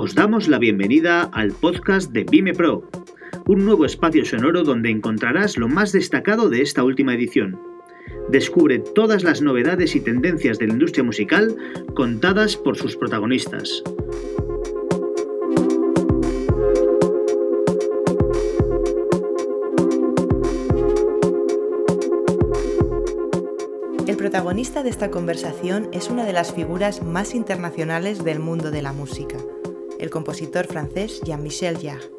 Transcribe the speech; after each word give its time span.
Os 0.00 0.14
damos 0.14 0.46
la 0.46 0.60
bienvenida 0.60 1.22
al 1.32 1.50
podcast 1.50 2.12
de 2.12 2.22
Vime 2.22 2.52
Pro, 2.52 2.88
un 3.48 3.64
nuevo 3.64 3.84
espacio 3.84 4.24
sonoro 4.24 4.62
donde 4.62 4.90
encontrarás 4.90 5.58
lo 5.58 5.66
más 5.66 5.90
destacado 5.90 6.48
de 6.48 6.62
esta 6.62 6.84
última 6.84 7.14
edición. 7.14 7.60
Descubre 8.28 8.78
todas 8.78 9.24
las 9.24 9.42
novedades 9.42 9.96
y 9.96 10.00
tendencias 10.00 10.60
de 10.60 10.68
la 10.68 10.74
industria 10.74 11.02
musical 11.02 11.56
contadas 11.96 12.56
por 12.56 12.76
sus 12.76 12.96
protagonistas. 12.96 13.82
El 24.06 24.16
protagonista 24.16 24.84
de 24.84 24.90
esta 24.90 25.10
conversación 25.10 25.88
es 25.90 26.08
una 26.08 26.24
de 26.24 26.32
las 26.32 26.54
figuras 26.54 27.02
más 27.02 27.34
internacionales 27.34 28.22
del 28.22 28.38
mundo 28.38 28.70
de 28.70 28.82
la 28.82 28.92
música, 28.92 29.38
el 29.98 30.10
compositor 30.10 30.66
francés 30.66 31.20
Jean-Michel 31.24 31.78
Jarre. 31.78 32.10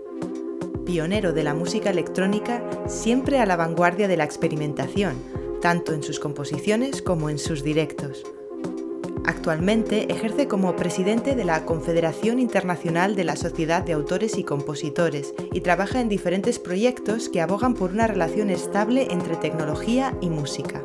Pionero 0.86 1.34
de 1.34 1.44
la 1.44 1.54
música 1.54 1.90
electrónica, 1.90 2.64
siempre 2.88 3.40
a 3.40 3.46
la 3.46 3.56
vanguardia 3.56 4.08
de 4.08 4.18
la 4.18 4.24
experimentación, 4.24 5.16
tanto 5.62 5.94
en 5.94 6.04
sus 6.04 6.20
composiciones 6.20 7.02
como 7.02 7.30
en 7.30 7.38
sus 7.38 7.64
directos. 7.64 8.24
Actualmente 9.26 10.12
ejerce 10.12 10.48
como 10.48 10.76
presidente 10.76 11.36
de 11.36 11.46
la 11.46 11.66
Confederación 11.66 12.40
Internacional 12.40 13.16
de 13.16 13.26
la 13.26 13.36
Sociedad 13.36 13.84
de 13.84 13.94
Autores 13.94 14.38
y 14.38 14.44
Compositores 14.44 15.36
y 15.54 15.62
trabaja 15.62 16.02
en 16.02 16.10
diferentes 16.10 16.58
proyectos 16.58 17.30
que 17.30 17.42
abogan 17.42 17.76
por 17.76 17.92
una 17.92 18.08
relación 18.08 18.50
estable 18.50 19.08
entre 19.12 19.36
tecnología 19.36 20.18
y 20.22 20.30
música 20.30 20.84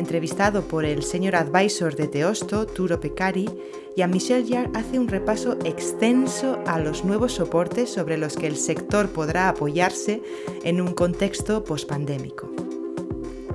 entrevistado 0.00 0.62
por 0.62 0.84
el 0.84 1.04
señor 1.04 1.36
advisor 1.36 1.94
de 1.94 2.08
Teosto, 2.08 2.66
Turo 2.66 2.98
Pecari, 2.98 3.48
y 3.94 4.02
a 4.02 4.08
Michel 4.08 4.46
Jarre 4.48 4.70
hace 4.74 4.98
un 4.98 5.08
repaso 5.08 5.56
extenso 5.64 6.58
a 6.66 6.78
los 6.78 7.04
nuevos 7.04 7.34
soportes 7.34 7.90
sobre 7.90 8.18
los 8.18 8.36
que 8.36 8.46
el 8.46 8.56
sector 8.56 9.10
podrá 9.10 9.48
apoyarse 9.48 10.22
en 10.64 10.80
un 10.80 10.94
contexto 10.94 11.62
pospandémico. 11.64 12.50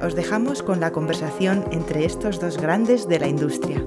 Os 0.01 0.15
dejamos 0.15 0.61
con 0.61 0.79
la 0.79 0.91
conversación 0.91 1.65
entre 1.71 2.05
estos 2.05 2.39
dos 2.39 2.57
grandes 2.57 3.07
de 3.07 3.19
la 3.19 3.27
industria. 3.27 3.85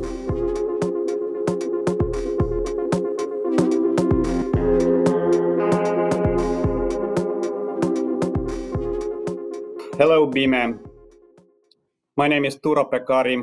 Hello, 9.98 10.28
B-Man. 10.28 10.87
My 12.18 12.26
name 12.26 12.44
is 12.44 12.56
Turo 12.56 12.90
Pekari. 12.90 13.36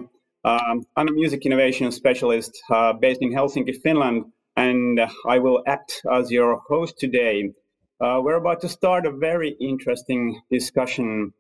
Um, 0.44 0.86
I'm 0.98 1.08
a 1.08 1.12
music 1.14 1.45
innovation 1.45 1.90
specialist 1.94 2.62
uh, 2.70 2.92
based 2.92 3.22
in 3.22 3.31
Helsinki, 3.31 3.81
Finland, 3.81 4.26
and 4.58 5.00
I 5.26 5.40
will 5.40 5.64
act 5.66 6.02
as 6.12 6.30
your 6.30 6.58
host 6.68 7.00
today. 7.00 7.53
Uh, 8.02 8.20
we're 8.22 8.36
about 8.36 8.59
to 8.64 8.68
start 8.68 9.06
a 9.06 9.12
very 9.12 9.56
interesting 9.62 10.42
discussion 10.52 11.31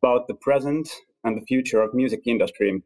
about 0.00 0.28
the 0.28 0.34
present 0.34 0.88
and 1.24 1.36
the 1.36 1.44
future 1.46 1.82
of 1.82 1.94
music 1.94 2.28
industry. 2.28 2.80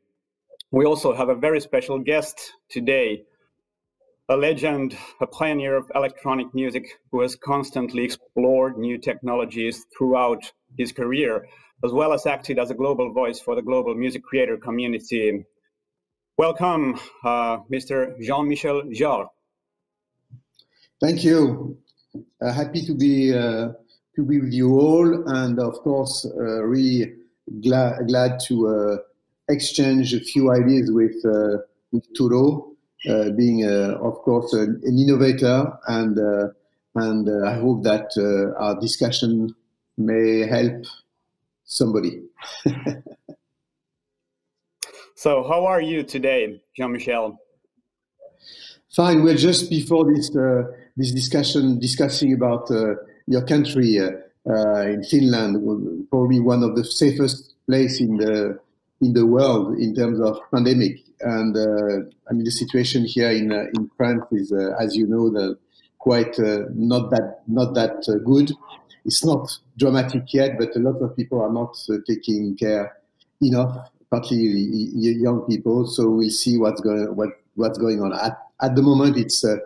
We 0.70 0.86
also 0.86 1.12
have 1.12 1.28
a 1.28 1.34
very 1.34 1.60
special 1.60 1.98
guest 1.98 2.54
today, 2.70 3.24
a 4.30 4.38
legend, 4.38 4.96
a 5.20 5.26
pioneer 5.26 5.76
of 5.76 5.92
electronic 5.94 6.54
music 6.54 6.86
who 7.12 7.20
has 7.20 7.36
constantly 7.36 8.04
explored 8.04 8.78
new 8.78 8.96
technologies 8.96 9.84
throughout 9.94 10.50
his 10.78 10.92
career 10.92 11.46
as 11.84 11.92
well 11.92 12.12
as 12.12 12.26
acted 12.26 12.58
as 12.58 12.70
a 12.70 12.74
global 12.74 13.12
voice 13.12 13.40
for 13.40 13.54
the 13.54 13.62
global 13.62 13.94
music 13.94 14.22
creator 14.22 14.56
community. 14.56 15.44
Welcome, 16.36 16.98
uh, 17.24 17.58
Mr. 17.70 18.20
Jean-Michel 18.20 18.82
Jarre. 18.92 19.28
Thank 21.00 21.22
you. 21.22 21.78
Uh, 22.40 22.52
happy 22.52 22.82
to 22.82 22.94
be 22.94 23.32
uh, 23.32 23.68
to 24.16 24.24
be 24.24 24.40
with 24.40 24.52
you 24.52 24.70
all, 24.80 25.28
and 25.28 25.60
of 25.60 25.74
course, 25.74 26.26
uh, 26.26 26.64
really 26.64 27.12
glad 27.62 28.08
glad 28.08 28.40
to 28.48 28.68
uh, 28.68 28.96
exchange 29.48 30.14
a 30.14 30.20
few 30.20 30.50
ideas 30.50 30.90
with 30.90 31.16
uh, 31.24 31.58
with 31.92 32.04
Turo, 32.14 32.74
being 33.36 33.64
of 33.64 34.14
course 34.22 34.52
an, 34.54 34.80
an, 34.84 34.98
innovator, 34.98 35.72
and 35.86 36.18
and 36.96 37.46
I 37.46 37.54
hope 37.54 37.84
that 37.84 38.10
our 38.58 38.80
discussion 38.80 39.54
may 39.96 40.46
help 40.46 40.84
somebody. 41.68 42.22
so, 45.14 45.46
how 45.46 45.64
are 45.66 45.80
you 45.80 46.02
today, 46.02 46.60
Jean 46.76 46.92
Michel? 46.92 47.38
Fine. 48.90 49.22
We're 49.22 49.36
just 49.36 49.70
before 49.70 50.12
this 50.12 50.34
uh, 50.34 50.62
this 50.96 51.12
discussion 51.12 51.78
discussing 51.78 52.32
about 52.32 52.68
uh, 52.70 52.94
your 53.26 53.44
country 53.46 54.00
uh, 54.00 54.10
uh 54.50 54.80
in 54.94 55.04
Finland, 55.04 56.08
probably 56.10 56.40
one 56.40 56.62
of 56.62 56.74
the 56.74 56.84
safest 56.84 57.54
place 57.66 58.00
in 58.00 58.16
the 58.16 58.58
in 59.00 59.12
the 59.12 59.26
world 59.26 59.78
in 59.78 59.94
terms 59.94 60.20
of 60.20 60.40
pandemic. 60.52 60.96
And 61.20 61.56
uh, 61.56 62.08
I 62.28 62.32
mean, 62.32 62.44
the 62.44 62.50
situation 62.50 63.04
here 63.04 63.30
in 63.30 63.52
uh, 63.52 63.66
in 63.74 63.90
France 63.96 64.24
is, 64.32 64.52
as 64.52 64.96
you 64.96 65.06
know, 65.06 65.30
the 65.30 65.58
quite 65.98 66.38
not 66.74 67.10
that 67.10 67.42
not 67.46 67.74
that 67.74 68.02
good 68.24 68.52
it's 69.08 69.24
not 69.24 69.58
dramatic 69.78 70.34
yet, 70.34 70.58
but 70.58 70.76
a 70.76 70.78
lot 70.78 71.00
of 71.00 71.16
people 71.16 71.40
are 71.40 71.50
not 71.50 71.74
uh, 71.88 71.94
taking 72.06 72.54
care 72.56 72.98
enough, 73.40 73.90
particularly 74.10 74.90
young 74.94 75.46
people. 75.48 75.86
So 75.86 76.10
we'll 76.10 76.28
see 76.28 76.58
what's 76.58 76.82
going 76.82 77.16
what 77.16 77.30
what's 77.54 77.78
going 77.78 78.02
on. 78.02 78.12
At, 78.12 78.36
at 78.60 78.76
the 78.76 78.82
moment, 78.82 79.16
it's 79.16 79.42
uh, 79.42 79.56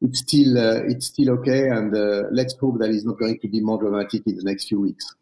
it's 0.00 0.20
still 0.20 0.56
uh, 0.56 0.80
it's 0.88 1.06
still 1.08 1.30
okay, 1.38 1.68
and 1.68 1.94
uh, 1.94 2.28
let's 2.32 2.56
hope 2.56 2.78
that 2.78 2.88
it's 2.88 3.04
not 3.04 3.18
going 3.18 3.38
to 3.40 3.48
be 3.48 3.60
more 3.60 3.78
dramatic 3.78 4.22
in 4.26 4.36
the 4.36 4.44
next 4.44 4.68
few 4.68 4.80
weeks. 4.80 5.14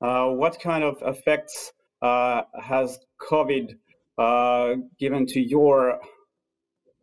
Uh, 0.00 0.28
what 0.28 0.58
kind 0.60 0.84
of 0.84 0.96
effects 1.02 1.72
uh, 2.00 2.42
has 2.62 2.98
COVID 3.30 3.74
given 4.98 5.26
to 5.26 5.40
your 5.40 6.00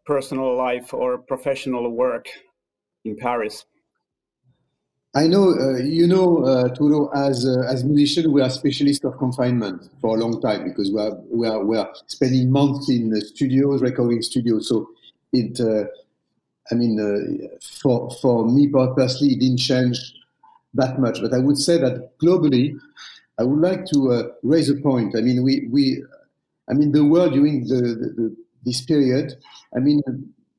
personal 0.07 0.57
life 0.57 0.91
or 0.91 1.19
professional 1.19 1.87
work 1.91 2.25
in 3.05 3.15
Paris? 3.15 3.65
I 5.13 5.27
know, 5.27 5.49
uh, 5.59 5.77
you 5.77 6.07
know, 6.07 6.45
uh, 6.45 6.69
Turo, 6.69 7.13
as 7.13 7.45
uh, 7.45 7.67
as 7.67 7.83
musicians, 7.83 8.27
we 8.29 8.41
are 8.41 8.49
specialists 8.49 9.03
of 9.03 9.17
confinement 9.17 9.89
for 9.99 10.15
a 10.15 10.19
long 10.19 10.39
time 10.39 10.63
because 10.63 10.89
we 10.89 11.01
are 11.01 11.15
we 11.29 11.47
are, 11.47 11.65
we 11.65 11.77
are 11.77 11.89
spending 12.07 12.49
months 12.49 12.89
in 12.89 13.09
the 13.09 13.19
studios, 13.19 13.81
recording 13.81 14.21
studios. 14.21 14.69
So 14.69 14.87
it, 15.33 15.59
uh, 15.59 15.83
I 16.71 16.75
mean, 16.75 16.97
uh, 16.97 17.57
for 17.81 18.09
for 18.21 18.47
me 18.47 18.69
personally, 18.69 19.33
it 19.33 19.41
didn't 19.41 19.57
change 19.57 19.99
that 20.75 20.97
much. 20.97 21.19
But 21.21 21.33
I 21.33 21.39
would 21.39 21.57
say 21.57 21.77
that 21.79 22.17
globally, 22.19 22.79
I 23.37 23.43
would 23.43 23.59
like 23.59 23.85
to 23.87 24.11
uh, 24.13 24.23
raise 24.43 24.69
a 24.69 24.75
point. 24.75 25.17
I 25.17 25.21
mean, 25.21 25.43
we 25.43 25.67
we, 25.69 26.01
I 26.69 26.73
mean, 26.73 26.93
the 26.93 27.03
world 27.03 27.33
during 27.33 27.67
the, 27.67 27.81
the, 27.81 28.13
the 28.15 28.35
this 28.63 28.79
period. 28.79 29.33
I 29.75 29.79
mean, 29.79 30.01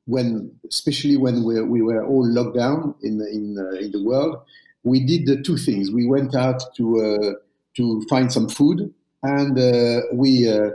when, 0.05 0.51
especially 0.69 1.17
when 1.17 1.43
we, 1.43 1.61
we 1.61 1.81
were 1.81 2.05
all 2.05 2.27
locked 2.27 2.55
down 2.57 2.95
in 3.01 3.21
in, 3.21 3.57
uh, 3.57 3.77
in 3.77 3.91
the 3.91 4.03
world, 4.03 4.37
we 4.83 5.05
did 5.05 5.25
the 5.25 5.41
two 5.41 5.57
things. 5.57 5.91
We 5.91 6.05
went 6.05 6.35
out 6.35 6.61
to 6.75 7.01
uh, 7.01 7.33
to 7.77 8.01
find 8.09 8.31
some 8.31 8.49
food, 8.49 8.93
and 9.23 9.57
uh, 9.57 10.01
we 10.13 10.47
uh, 10.49 10.69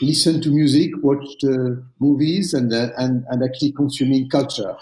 listened 0.00 0.42
to 0.42 0.50
music, 0.50 0.90
watched 1.02 1.44
movies, 2.00 2.54
and 2.54 2.72
and 2.72 3.24
and 3.28 3.42
actually 3.44 3.72
consuming 3.72 4.28
culture. 4.28 4.76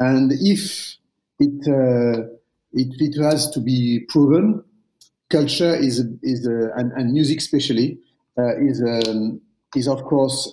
And 0.00 0.32
if 0.32 0.96
it 1.40 1.68
it, 2.72 2.88
it 2.98 3.22
has 3.22 3.50
to 3.50 3.60
be 3.60 4.04
proven, 4.08 4.62
culture 5.30 5.74
is 5.74 6.04
is 6.22 6.46
and, 6.46 6.92
and 6.92 7.12
music 7.12 7.38
especially 7.38 7.98
is 8.38 8.82
um, 8.82 9.40
is 9.74 9.88
of 9.88 10.02
course 10.04 10.52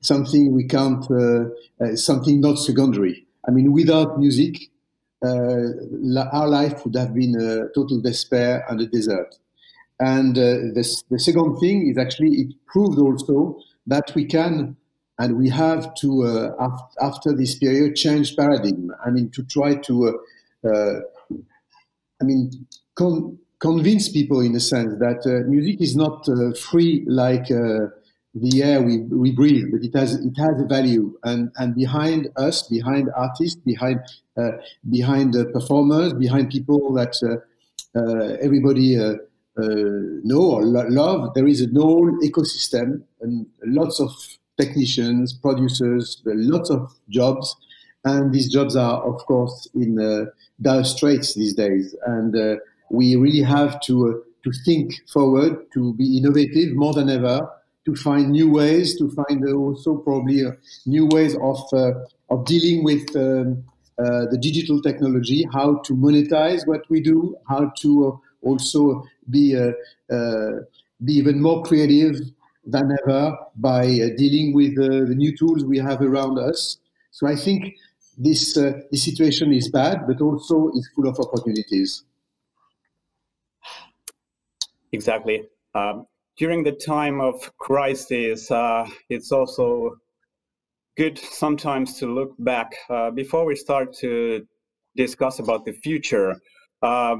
something 0.00 0.52
we 0.52 0.64
can't, 0.64 1.04
uh, 1.10 1.44
uh, 1.84 1.96
something 1.96 2.40
not 2.40 2.58
secondary. 2.58 3.26
I 3.46 3.50
mean, 3.50 3.72
without 3.72 4.18
music, 4.18 4.56
uh, 5.24 5.68
our 6.32 6.48
life 6.48 6.84
would 6.84 6.96
have 6.96 7.14
been 7.14 7.34
a 7.40 7.68
total 7.74 8.00
despair 8.00 8.64
and 8.68 8.80
a 8.80 8.86
desert. 8.86 9.34
And 10.00 10.36
this, 10.36 11.02
the 11.10 11.18
second 11.18 11.56
thing 11.58 11.88
is 11.90 11.98
actually 11.98 12.30
it 12.42 12.54
proved 12.66 12.98
also 12.98 13.58
that 13.86 14.12
we 14.14 14.24
can 14.26 14.76
and 15.18 15.36
we 15.36 15.48
have 15.48 15.92
to 15.94 16.22
uh, 16.24 16.68
after 17.00 17.32
this 17.34 17.58
period 17.58 17.96
change 17.96 18.36
paradigm 18.36 18.92
i 19.04 19.10
mean 19.10 19.28
to 19.30 19.42
try 19.44 19.74
to 19.74 19.94
uh, 20.64 20.68
uh, 20.68 21.00
i 22.20 22.24
mean 22.24 22.50
con- 22.94 23.38
convince 23.58 24.08
people 24.08 24.40
in 24.40 24.54
a 24.54 24.60
sense 24.60 24.92
that 24.98 25.20
music 25.48 25.80
is 25.80 25.96
not 25.96 26.24
free 26.56 27.04
like 27.08 27.46
the 28.34 28.62
air 28.62 28.82
we, 28.82 28.98
we 28.98 29.32
breathe, 29.32 29.66
but 29.72 29.82
it 29.82 29.94
has 29.94 30.14
it 30.14 30.36
has 30.36 30.60
a 30.60 30.66
value, 30.66 31.18
and 31.24 31.50
and 31.56 31.74
behind 31.74 32.28
us, 32.36 32.62
behind 32.68 33.08
artists, 33.16 33.60
behind 33.64 34.00
uh, 34.36 34.50
behind 34.90 35.34
performers, 35.52 36.12
behind 36.12 36.50
people 36.50 36.92
that 36.94 37.14
uh, 37.22 37.98
uh 37.98 38.36
everybody 38.40 38.98
uh, 38.98 39.14
uh, 39.60 39.66
know 40.24 40.42
or 40.42 40.64
lo- 40.64 40.88
love, 40.88 41.34
there 41.34 41.46
is 41.46 41.62
a 41.62 41.68
whole 41.74 42.10
ecosystem 42.22 43.02
and 43.20 43.46
lots 43.64 43.98
of 43.98 44.12
technicians, 44.60 45.32
producers, 45.32 46.20
lots 46.24 46.70
of 46.70 46.92
jobs, 47.08 47.56
and 48.04 48.32
these 48.32 48.52
jobs 48.52 48.76
are, 48.76 49.02
of 49.02 49.24
course, 49.26 49.68
in 49.74 49.96
dire 50.60 50.84
straits 50.84 51.34
these 51.34 51.54
days. 51.54 51.94
And 52.06 52.60
we 52.90 53.16
really 53.16 53.42
have 53.42 53.80
to 53.82 54.22
to 54.44 54.52
think 54.64 54.92
forward, 55.08 55.66
to 55.74 55.94
be 55.94 56.18
innovative 56.18 56.74
more 56.74 56.94
than 56.94 57.08
ever, 57.08 57.48
to 57.88 57.94
find 57.96 58.30
new 58.30 58.48
ways, 58.50 58.96
to 58.98 59.10
find 59.20 59.38
also 59.48 59.96
probably 59.96 60.42
new 60.86 61.06
ways 61.06 61.34
of 61.50 61.60
of 62.32 62.44
dealing 62.44 62.84
with. 62.84 63.04
Um, 63.16 63.64
uh, 63.98 64.26
the 64.30 64.38
digital 64.38 64.80
technology, 64.80 65.44
how 65.52 65.78
to 65.78 65.92
monetize 65.92 66.64
what 66.68 66.88
we 66.88 67.00
do, 67.00 67.36
how 67.48 67.72
to 67.80 67.90
uh, 68.06 68.46
also 68.48 69.02
be 69.28 69.56
uh, 69.56 69.72
be 71.04 71.14
even 71.14 71.42
more 71.42 71.64
creative 71.64 72.14
than 72.64 72.96
ever 73.02 73.36
by 73.56 73.84
dealing 74.16 74.54
with 74.54 74.76
the 74.76 75.16
new 75.16 75.36
tools 75.36 75.64
we 75.64 75.78
have 75.78 76.00
around 76.00 76.38
us. 76.38 76.78
So 77.10 77.26
I 77.26 77.34
think 77.34 77.74
this 78.16 78.54
this 78.54 79.02
situation 79.02 79.52
is 79.52 79.68
bad, 79.68 80.06
but 80.06 80.20
also 80.20 80.70
is 80.74 80.88
full 80.94 81.08
of 81.08 81.18
opportunities. 81.18 82.04
Exactly. 84.92 85.48
Um, 85.74 86.06
during 86.38 86.62
the 86.62 86.72
time 86.72 87.20
of 87.20 87.56
crisis, 87.58 88.50
uh, 88.50 88.88
it's 89.10 89.32
also 89.32 89.96
good 90.96 91.18
sometimes 91.18 91.98
to 91.98 92.06
look 92.06 92.32
back. 92.38 92.72
Uh, 92.88 93.10
before 93.10 93.44
we 93.44 93.56
start 93.56 93.92
to 93.92 94.46
discuss 94.96 95.40
about 95.40 95.64
the 95.64 95.72
future, 95.72 96.36
uh, 96.82 97.16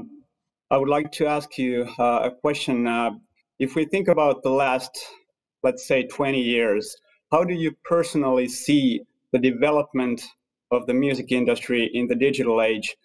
I 0.71 0.77
would 0.77 0.87
like 0.87 1.11
to 1.13 1.27
ask 1.27 1.57
you 1.57 1.85
uh, 1.99 2.21
a 2.23 2.31
question. 2.31 2.87
Uh, 2.87 3.11
if 3.59 3.75
we 3.75 3.85
think 3.85 4.07
about 4.07 4.41
the 4.41 4.51
last, 4.51 4.97
let's 5.63 5.85
say, 5.85 6.07
20 6.07 6.41
years, 6.41 6.95
how 7.29 7.43
do 7.43 7.53
you 7.53 7.75
personally 7.83 8.47
see 8.47 9.01
the 9.33 9.39
development 9.39 10.23
of 10.71 10.87
the 10.87 10.93
music 10.93 11.31
industry 11.33 11.89
in 11.93 12.07
the 12.07 12.15
digital 12.15 12.61
age? 12.61 12.95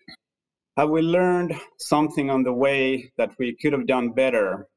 Have 0.76 0.90
we 0.90 1.02
learned 1.02 1.58
something 1.78 2.31
on 2.31 2.44
the 2.44 2.52
way 2.52 3.12
that 3.16 3.32
we 3.38 3.56
could 3.56 3.72
have 3.72 3.87
done 3.87 4.11
better? 4.11 4.69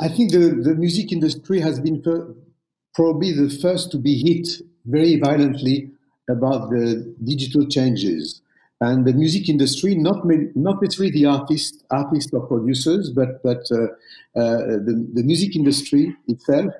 I 0.00 0.08
think 0.08 0.32
the, 0.32 0.60
the 0.62 0.74
music 0.74 1.12
industry 1.12 1.60
has 1.60 1.80
been 1.80 2.02
probably 2.94 3.32
the 3.32 3.50
first 3.62 3.90
to 3.92 3.98
be 3.98 4.14
hit 4.22 4.48
very 4.86 5.18
violently 5.18 5.90
about 6.30 6.70
the 6.70 7.14
digital 7.24 7.66
changes. 7.66 8.42
And 8.80 9.06
the 9.06 9.12
music 9.12 9.48
industry, 9.48 9.94
not 9.94 10.24
not 10.56 10.82
necessarily 10.82 11.12
the 11.12 11.26
artists, 11.26 11.84
artists 11.90 12.32
or 12.32 12.46
producers, 12.46 13.10
but 13.10 13.40
but 13.44 13.62
uh, 13.70 13.84
uh, 14.34 14.82
the, 14.86 15.08
the 15.14 15.22
music 15.22 15.54
industry 15.54 16.16
itself 16.26 16.72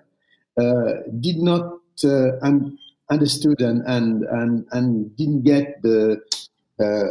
uh, 0.58 0.92
did 1.20 1.36
not 1.38 1.78
uh, 2.04 2.38
un- 2.42 2.76
understood 3.08 3.60
and, 3.60 3.82
and 3.86 4.24
and 4.24 4.66
and 4.72 5.16
didn't 5.16 5.42
get 5.42 5.80
the 5.82 6.20
uh, 6.80 7.10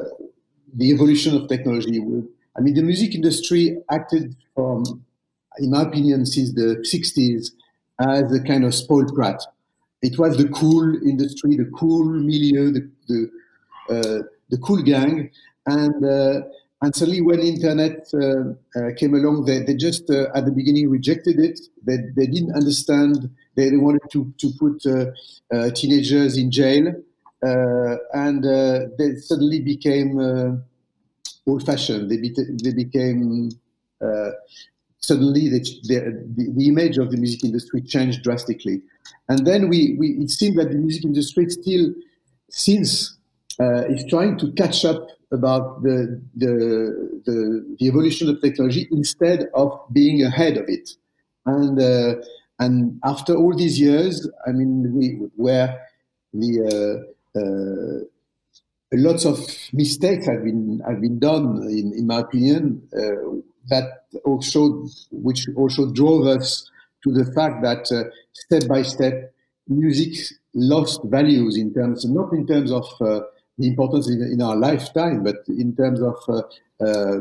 the 0.75 0.91
evolution 0.91 1.35
of 1.35 1.47
technology. 1.47 2.00
I 2.57 2.62
mean, 2.62 2.73
the 2.73 2.81
music 2.83 3.15
industry 3.15 3.77
acted 3.89 4.35
from, 4.56 5.06
in 5.59 5.71
my 5.71 5.83
opinion, 5.83 6.25
since 6.25 6.53
the 6.53 6.83
60s 6.83 7.51
as 8.00 8.31
a 8.33 8.42
kind 8.42 8.63
of 8.63 8.74
spoiled 8.74 9.13
brat. 9.13 9.42
It 10.01 10.18
was 10.18 10.38
the 10.38 10.50
cool 10.50 10.95
industry, 11.07 11.56
the 11.56 11.69
cool 11.77 12.06
milieu, 12.06 12.71
the 12.71 12.89
the, 13.07 13.30
uh, 13.89 14.24
the 14.50 14.57
cool 14.57 14.81
gang, 14.81 15.30
and 15.68 16.06
uh, 16.06 16.42
and 16.81 16.95
suddenly 16.95 17.21
when 17.21 17.39
internet 17.39 18.07
uh, 18.13 18.53
uh 18.75 18.89
came 18.98 19.13
along, 19.13 19.45
they, 19.45 19.59
they 19.59 19.75
just 19.75 20.09
uh, 20.09 20.27
at 20.33 20.45
the 20.45 20.51
beginning 20.51 20.89
rejected 20.89 21.39
it. 21.39 21.59
They, 21.83 21.97
they 22.15 22.25
didn't 22.25 22.56
understand. 22.56 23.30
They, 23.56 23.69
they 23.69 23.77
wanted 23.77 24.01
to 24.12 24.33
to 24.39 24.51
put 24.59 24.83
uh, 24.88 25.69
teenagers 25.75 26.38
in 26.38 26.50
jail, 26.50 26.94
and 27.44 28.44
they 28.97 29.15
suddenly 29.18 29.59
became 29.59 30.63
old-fashioned. 31.47 32.09
They, 32.09 32.18
be, 32.18 32.36
they 32.63 32.74
became 32.74 33.50
suddenly 35.01 35.50
the, 35.50 35.59
the, 35.83 36.53
the, 36.56 36.68
image 36.68 36.98
of 36.98 37.12
the 37.12 37.18
music 37.18 37.44
industry 37.44 37.81
changed 37.81 38.24
drastically. 38.24 38.81
And 39.30 39.45
then 39.45 39.68
we, 39.68 39.95
we 39.98 40.09
it 40.19 40.30
seems 40.30 40.56
that 40.57 40.69
the 40.69 40.75
music 40.75 41.06
industry 41.06 41.50
still, 41.50 41.94
since 42.50 43.18
uh, 43.59 43.86
is 43.88 44.06
trying 44.09 44.38
to 44.38 44.51
catch 44.53 44.86
up 44.86 45.07
about 45.31 45.81
the, 45.81 46.21
the, 46.36 47.21
the, 47.25 47.75
the, 47.80 47.88
evolution 47.88 48.30
of 48.30 48.42
technology 48.42 48.88
instead 48.92 49.48
of 49.56 49.80
being 49.92 50.24
ahead 50.24 50.57
of 50.57 50.65
it. 50.68 50.92
And, 51.45 51.80
uh, 51.80 52.21
and 52.59 53.00
after 53.04 53.36
all 53.36 53.56
these 53.56 53.80
years, 53.80 54.30
I 54.47 54.51
mean, 54.51 54.94
we, 54.94 55.07
where 55.36 55.88
the, 56.33 57.06
uh, 57.36 57.39
uh 57.39 58.10
lots 58.93 59.25
of 59.25 59.39
mistakes 59.73 60.27
have 60.27 60.43
been, 60.43 60.81
have 60.88 61.01
been 61.01 61.19
done, 61.19 61.63
in, 61.69 61.93
in 61.95 62.07
my 62.07 62.19
opinion, 62.19 62.88
uh, 62.93 63.39
that 63.69 64.05
also 64.25 64.85
which 65.11 65.47
also 65.55 65.91
drove 65.91 66.25
us 66.27 66.69
to 67.03 67.11
the 67.11 67.25
fact 67.33 67.61
that 67.63 67.91
uh, 67.91 68.09
step 68.33 68.67
by 68.67 68.81
step 68.81 69.33
music 69.67 70.17
lost 70.53 71.01
values 71.05 71.57
in 71.57 71.73
terms 71.73 72.05
not 72.05 72.33
in 72.33 72.45
terms 72.45 72.71
of 72.71 72.85
uh, 73.01 73.21
the 73.57 73.67
importance 73.67 74.09
in, 74.09 74.21
in, 74.33 74.41
our 74.41 74.55
lifetime 74.55 75.23
but 75.23 75.37
in 75.47 75.75
terms 75.75 76.01
of 76.01 76.15
uh, 76.27 76.41
uh, 76.83 77.19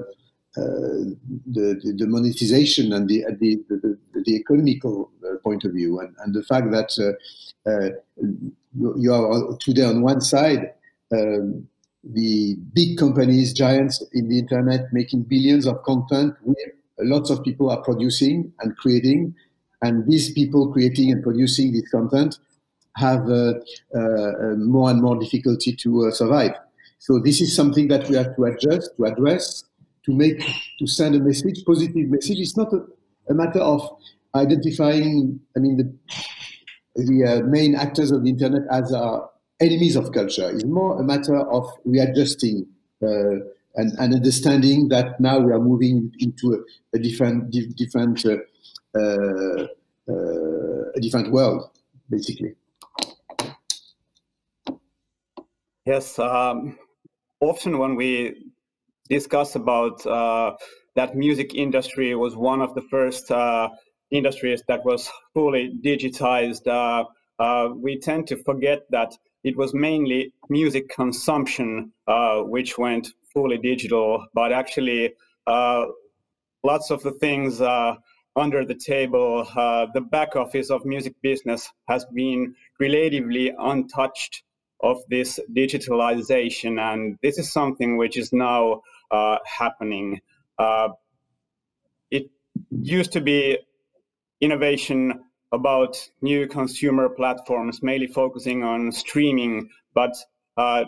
uh 0.56 1.04
the, 1.46 1.94
the, 1.96 2.06
monetization 2.08 2.92
and 2.92 3.08
the 3.08 3.24
the, 3.38 3.62
the, 3.68 3.98
the 4.24 4.34
economical 4.34 5.10
point 5.44 5.64
of 5.64 5.72
view. 5.72 6.00
And, 6.00 6.14
and 6.24 6.34
the 6.34 6.42
fact 6.42 6.70
that 6.72 6.90
you 8.74 9.12
are 9.12 9.56
today 9.58 9.84
on 9.84 10.02
one 10.02 10.20
side 10.20 10.72
um, 11.12 11.66
the 12.02 12.56
big 12.72 12.98
companies, 12.98 13.52
giants 13.52 14.02
in 14.12 14.28
the 14.28 14.38
internet, 14.38 14.92
making 14.92 15.22
billions 15.22 15.66
of 15.66 15.82
content 15.82 16.34
where 16.42 16.72
lots 17.00 17.30
of 17.30 17.42
people 17.42 17.70
are 17.70 17.82
producing 17.82 18.52
and 18.60 18.76
creating. 18.76 19.34
And 19.82 20.10
these 20.10 20.32
people 20.32 20.72
creating 20.72 21.10
and 21.10 21.22
producing 21.22 21.72
this 21.72 21.90
content 21.90 22.38
have 22.96 23.28
uh, 23.28 23.54
uh, 23.94 24.54
more 24.56 24.90
and 24.90 25.00
more 25.00 25.18
difficulty 25.18 25.74
to 25.76 26.06
uh, 26.06 26.10
survive. 26.10 26.52
So 26.98 27.18
this 27.18 27.40
is 27.40 27.56
something 27.56 27.88
that 27.88 28.08
we 28.08 28.16
have 28.16 28.36
to 28.36 28.44
adjust, 28.44 28.90
to 28.96 29.04
address, 29.06 29.64
to 30.04 30.12
make, 30.12 30.38
to 30.78 30.86
send 30.86 31.14
a 31.14 31.20
message, 31.20 31.64
positive 31.64 32.08
message. 32.08 32.38
It's 32.38 32.56
not 32.56 32.72
a, 32.72 32.84
a 33.30 33.34
matter 33.34 33.60
of 33.60 33.98
identifying, 34.34 35.40
I 35.56 35.60
mean, 35.60 35.76
the, 35.76 37.02
the 37.02 37.24
uh, 37.24 37.46
main 37.46 37.74
actors 37.74 38.10
of 38.10 38.22
the 38.22 38.30
internet 38.30 38.62
as 38.70 38.92
our 38.92 39.29
enemies 39.60 39.96
of 39.96 40.12
culture. 40.12 40.50
It's 40.50 40.64
more 40.64 40.98
a 40.98 41.04
matter 41.04 41.38
of 41.38 41.68
readjusting 41.84 42.66
uh, 43.02 43.06
and, 43.76 43.92
and, 43.98 44.14
understanding 44.14 44.88
that 44.88 45.20
now 45.20 45.38
we 45.38 45.52
are 45.52 45.60
moving 45.60 46.12
into 46.18 46.54
a, 46.54 46.96
a 46.96 46.98
different, 46.98 47.50
di- 47.50 47.72
different, 47.76 48.24
uh, 48.26 48.36
uh, 48.98 49.66
uh, 50.08 50.90
a 50.96 51.00
different 51.00 51.30
world, 51.32 51.70
basically. 52.10 52.54
Yes, 55.86 56.18
um, 56.18 56.78
often 57.40 57.78
when 57.78 57.94
we 57.94 58.52
discuss 59.08 59.54
about 59.54 60.04
uh, 60.06 60.52
that 60.94 61.16
music 61.16 61.54
industry 61.54 62.14
was 62.14 62.36
one 62.36 62.60
of 62.60 62.74
the 62.74 62.82
first 62.90 63.30
uh, 63.30 63.68
industries 64.10 64.62
that 64.68 64.84
was 64.84 65.10
fully 65.32 65.72
digitized, 65.82 66.66
we 67.80 67.98
tend 67.98 68.26
to 68.26 68.36
forget 68.42 68.80
that 68.90 69.16
it 69.44 69.56
was 69.56 69.72
mainly 69.74 70.32
music 70.48 70.88
consumption 70.88 71.92
uh, 72.06 72.40
which 72.40 72.78
went 72.78 73.08
fully 73.32 73.58
digital, 73.58 74.26
but 74.34 74.52
actually 74.52 75.14
uh, 75.46 75.84
lots 76.62 76.90
of 76.90 77.02
the 77.02 77.12
things 77.12 77.60
uh, 77.60 77.94
under 78.36 78.64
the 78.64 78.74
table, 78.74 79.46
uh, 79.56 79.86
the 79.94 80.00
back 80.00 80.36
office 80.36 80.70
of 80.70 80.84
music 80.84 81.14
business 81.22 81.70
has 81.88 82.04
been 82.14 82.54
relatively 82.78 83.52
untouched 83.58 84.42
of 84.82 84.98
this 85.08 85.38
digitalization, 85.52 86.80
and 86.80 87.18
this 87.22 87.38
is 87.38 87.52
something 87.52 87.96
which 87.96 88.16
is 88.16 88.32
now 88.32 88.80
uh, 89.10 89.36
happening. 89.44 90.20
Uh, 90.58 90.88
it 92.10 92.30
used 92.70 93.12
to 93.12 93.20
be 93.20 93.58
innovation 94.40 95.24
about 95.52 95.96
new 96.22 96.46
consumer 96.46 97.08
platforms, 97.08 97.82
mainly 97.82 98.06
focusing 98.06 98.62
on 98.62 98.92
streaming. 98.92 99.68
But 99.94 100.14
uh, 100.56 100.84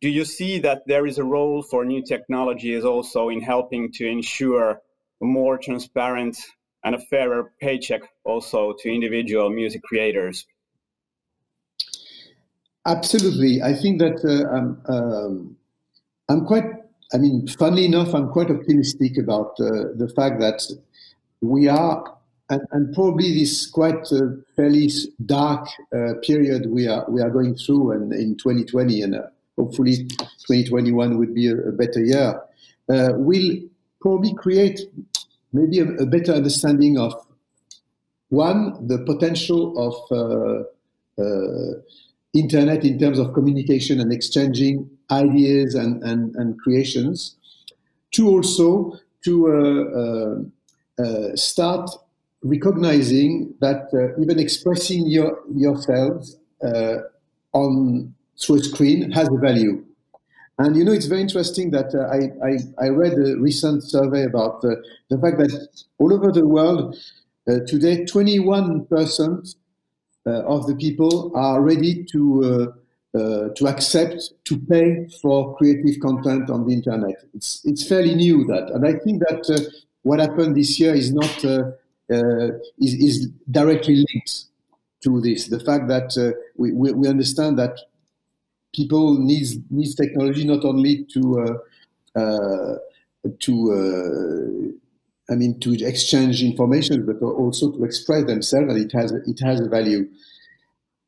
do 0.00 0.08
you 0.08 0.24
see 0.24 0.58
that 0.60 0.82
there 0.86 1.06
is 1.06 1.18
a 1.18 1.24
role 1.24 1.62
for 1.62 1.84
new 1.84 2.02
technologies 2.02 2.84
also 2.84 3.28
in 3.28 3.40
helping 3.40 3.90
to 3.92 4.06
ensure 4.06 4.80
a 5.22 5.24
more 5.24 5.58
transparent 5.58 6.36
and 6.84 6.94
a 6.94 6.98
fairer 6.98 7.52
paycheck 7.60 8.02
also 8.24 8.74
to 8.80 8.92
individual 8.92 9.50
music 9.50 9.82
creators? 9.82 10.46
Absolutely. 12.86 13.62
I 13.62 13.72
think 13.72 13.98
that 14.00 14.20
uh, 14.24 14.54
I'm, 14.54 14.82
um, 14.94 15.56
I'm 16.28 16.44
quite, 16.44 16.66
I 17.14 17.16
mean, 17.16 17.48
funnily 17.48 17.86
enough, 17.86 18.14
I'm 18.14 18.28
quite 18.28 18.50
optimistic 18.50 19.16
about 19.16 19.52
uh, 19.58 19.96
the 19.96 20.12
fact 20.14 20.38
that 20.40 20.62
we 21.40 21.66
are 21.66 22.14
and, 22.54 22.62
and, 22.72 22.94
probably 22.94 23.34
this 23.34 23.66
quite 23.66 24.06
uh, 24.12 24.36
fairly 24.54 24.88
dark 25.26 25.68
uh, 25.94 26.14
period 26.22 26.70
we 26.70 26.86
are 26.86 27.04
we 27.08 27.20
are 27.20 27.30
going 27.30 27.56
through, 27.56 27.92
and 27.92 28.12
in 28.12 28.36
2020, 28.36 29.02
and 29.02 29.14
uh, 29.16 29.22
hopefully 29.56 30.08
2021 30.08 31.18
would 31.18 31.34
be 31.34 31.48
a, 31.48 31.56
a 31.56 31.72
better 31.72 32.00
year, 32.00 32.40
uh, 32.88 33.10
will 33.16 33.58
probably 34.00 34.34
create 34.34 34.80
maybe 35.52 35.80
a, 35.80 35.86
a, 35.94 36.06
better 36.06 36.32
understanding 36.32 36.98
of 36.98 37.14
one 38.28 38.86
the 38.86 38.98
potential 38.98 39.74
of 39.78 39.94
uh, 40.12 40.62
internet 42.34 42.84
in 42.84 42.98
terms 42.98 43.18
of 43.18 43.32
communication 43.32 44.00
and 44.00 44.12
exchanging 44.12 44.88
ideas 45.10 45.74
and, 45.74 46.02
and, 46.02 46.34
and 46.36 46.58
creations. 46.60 47.36
Two 48.10 48.28
also 48.28 48.98
to 49.24 50.50
uh, 50.98 51.36
start 51.36 51.90
recognizing 52.44 53.54
that 53.60 53.88
uh, 53.94 54.20
even 54.20 54.38
expressing 54.38 55.06
your, 55.06 55.42
yourselves 55.52 56.36
uh, 56.62 56.98
on 57.52 58.14
through 58.38 58.56
a 58.56 58.62
screen 58.62 59.10
has 59.10 59.28
a 59.28 59.38
value. 59.38 59.84
And 60.58 60.76
you 60.76 60.84
know, 60.84 60.92
it's 60.92 61.06
very 61.06 61.22
interesting 61.22 61.70
that 61.70 61.92
uh, 61.94 62.06
I, 62.14 62.84
I, 62.84 62.86
I, 62.86 62.88
read 62.90 63.14
a 63.14 63.36
recent 63.40 63.82
survey 63.82 64.24
about 64.24 64.64
uh, 64.64 64.76
the 65.08 65.18
fact 65.18 65.38
that 65.38 65.68
all 65.98 66.12
over 66.12 66.30
the 66.30 66.46
world 66.46 66.96
uh, 67.48 67.60
today, 67.66 68.04
21% 68.04 69.54
of 70.26 70.66
the 70.66 70.74
people 70.76 71.32
are 71.34 71.60
ready 71.60 72.04
to 72.12 72.72
to 73.14 73.68
accept 73.68 74.32
to 74.44 74.58
pay 74.58 75.06
for 75.22 75.54
creative 75.56 76.00
content 76.00 76.50
on 76.50 76.66
the 76.66 76.72
internet. 76.72 77.16
It's 77.34 77.60
it's 77.64 77.86
fairly 77.86 78.14
new 78.14 78.44
that, 78.46 78.70
and 78.70 78.86
I 78.86 78.94
think 79.04 79.20
that 79.28 79.44
what 80.02 80.20
happened 80.20 80.56
this 80.56 80.80
year 80.80 80.94
is 80.94 81.12
not 81.12 81.44
uh, 81.44 81.50
uh, 81.50 81.72
is, 82.08 82.94
is, 82.94 83.28
directly 83.50 83.96
linked 83.96 84.44
to 85.02 85.20
this. 85.20 85.48
The 85.48 85.60
fact 85.60 85.88
that 85.88 86.16
uh, 86.18 86.36
we, 86.56 86.72
we, 86.72 87.08
understand 87.08 87.58
that 87.58 87.78
people 88.74 89.18
needs 89.18 89.56
needs 89.70 89.94
technology 89.94 90.44
not 90.44 90.64
only 90.64 91.04
to 91.12 91.58
to 93.40 94.74
I 95.30 95.34
mean 95.34 95.58
to 95.60 95.72
exchange 95.84 96.42
information, 96.42 97.06
but 97.06 97.24
also 97.24 97.72
to 97.72 97.84
express 97.84 98.24
themselves, 98.24 98.72
and 98.72 98.84
it 98.84 98.92
has 98.92 99.12
it 99.12 99.40
has 99.40 99.60
a 99.60 99.68
value. 99.68 100.08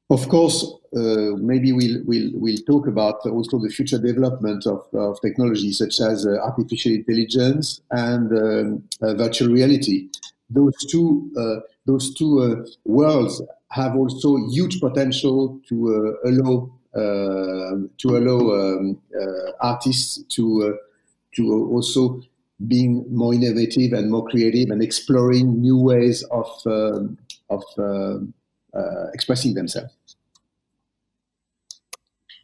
Of 0.09 0.29
course, 0.29 0.65
uh, 0.97 1.35
maybe 1.37 1.73
we'll, 1.73 2.01
we'll, 2.05 2.31
we'll 2.35 2.63
talk 2.65 2.87
about 2.87 3.27
also 3.27 3.59
the 3.59 3.69
future 3.69 3.99
development 3.99 4.65
of, 4.65 4.87
of 4.95 5.21
technology 5.21 5.73
such 5.73 6.01
as 6.01 6.25
uh, 6.25 6.39
artificial 6.45 6.93
intelligence 6.93 7.81
and 7.91 8.33
um, 8.33 8.85
uh, 9.03 9.15
virtual 9.15 9.49
reality. 9.49 10.09
Those 10.49 10.77
two, 10.87 11.33
uh, 11.37 11.67
those 11.87 12.15
two 12.15 12.41
uh, 12.41 12.67
worlds 12.85 13.43
have 13.71 13.97
also 13.97 14.37
huge 14.49 14.81
potential 14.81 15.61
to 15.69 16.17
uh, 16.25 16.29
allow 16.31 16.73
to 17.99 18.09
allow 18.17 18.41
um, 18.55 18.99
artists 19.61 20.23
to 20.35 20.79
to 21.35 21.69
also 21.71 22.23
being 22.67 23.05
more 23.15 23.35
innovative 23.35 23.93
and 23.93 24.11
more 24.11 24.25
creative 24.25 24.71
and 24.71 24.83
exploring 24.83 25.61
new 25.61 25.79
ways 25.79 26.23
of 26.31 26.49
um, 26.65 27.19
of 27.51 27.63
expressing 29.13 29.53
themselves. 29.55 29.93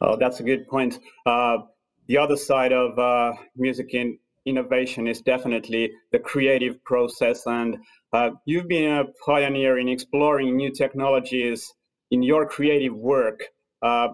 Oh, 0.03 0.17
that's 0.17 0.41
a 0.41 0.43
good 0.43 0.67
point. 0.67 0.99
Uh, 1.25 1.59
the 2.07 2.17
other 2.17 2.35
side 2.35 2.73
of 2.73 2.99
uh, 2.99 3.33
music 3.55 3.93
in 3.93 4.19
innovation 4.45 5.07
is 5.07 5.21
definitely 5.21 5.91
the 6.11 6.19
creative 6.19 6.83
process. 6.83 7.45
And 7.45 7.77
uh, 8.11 8.31
you've 8.45 8.67
been 8.67 8.91
a 8.91 9.05
pioneer 9.25 9.77
in 9.77 9.87
exploring 9.87 10.55
new 10.55 10.71
technologies 10.71 11.73
in 12.11 12.23
your 12.23 12.47
creative 12.47 12.95
work. 12.95 13.43
Uh, 13.81 14.09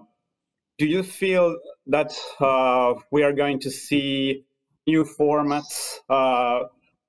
do 0.78 0.86
you 0.86 1.02
feel 1.02 1.56
that 1.86 2.12
uh, 2.40 2.94
we 3.12 3.22
are 3.22 3.32
going 3.32 3.60
to 3.60 3.70
see 3.70 4.44
new 4.86 5.04
formats 5.04 5.98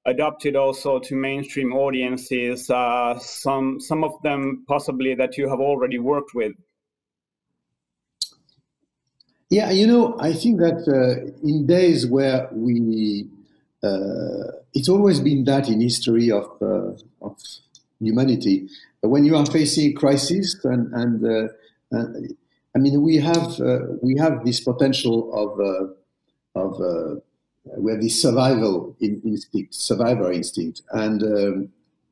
adopted 0.06 0.56
also 0.56 1.00
to 1.00 1.16
mainstream 1.16 1.74
audiences, 1.74 2.70
uh, 2.70 3.18
some 3.20 3.80
some 3.80 4.04
of 4.04 4.14
them 4.24 4.64
possibly 4.68 5.14
that 5.16 5.38
you 5.38 5.50
have 5.50 5.60
already 5.60 6.00
worked 6.00 6.34
with? 6.34 6.54
Yeah, 9.52 9.70
you 9.72 9.86
know, 9.86 10.16
I 10.18 10.32
think 10.32 10.60
that 10.62 10.88
uh, 10.88 11.30
in 11.46 11.68
days 11.68 12.08
where 12.08 12.48
we, 12.54 13.28
uh, 13.84 14.56
it's 14.74 14.88
always 14.88 15.20
been 15.20 15.44
that 15.44 15.68
in 15.68 15.82
history 15.82 16.32
of 16.32 16.46
uh, 16.62 16.94
of 17.22 17.38
humanity, 18.00 18.70
when 19.02 19.26
you 19.26 19.36
are 19.36 19.46
facing 19.46 19.94
crisis 19.94 20.56
and 20.64 20.94
and 20.94 21.52
uh, 21.94 22.04
I 22.74 22.80
mean 22.80 23.02
we 23.02 23.18
have 23.18 23.60
uh, 23.60 23.80
we 24.02 24.18
have 24.18 24.46
this 24.46 24.62
potential 24.62 25.18
of 25.34 25.60
of 26.56 27.22
we 27.66 27.92
have 27.92 28.02
this 28.02 28.22
survival 28.22 28.96
instinct, 29.02 29.74
survivor 29.74 30.32
instinct, 30.32 30.82
and 30.94 31.22
um, 31.24 31.70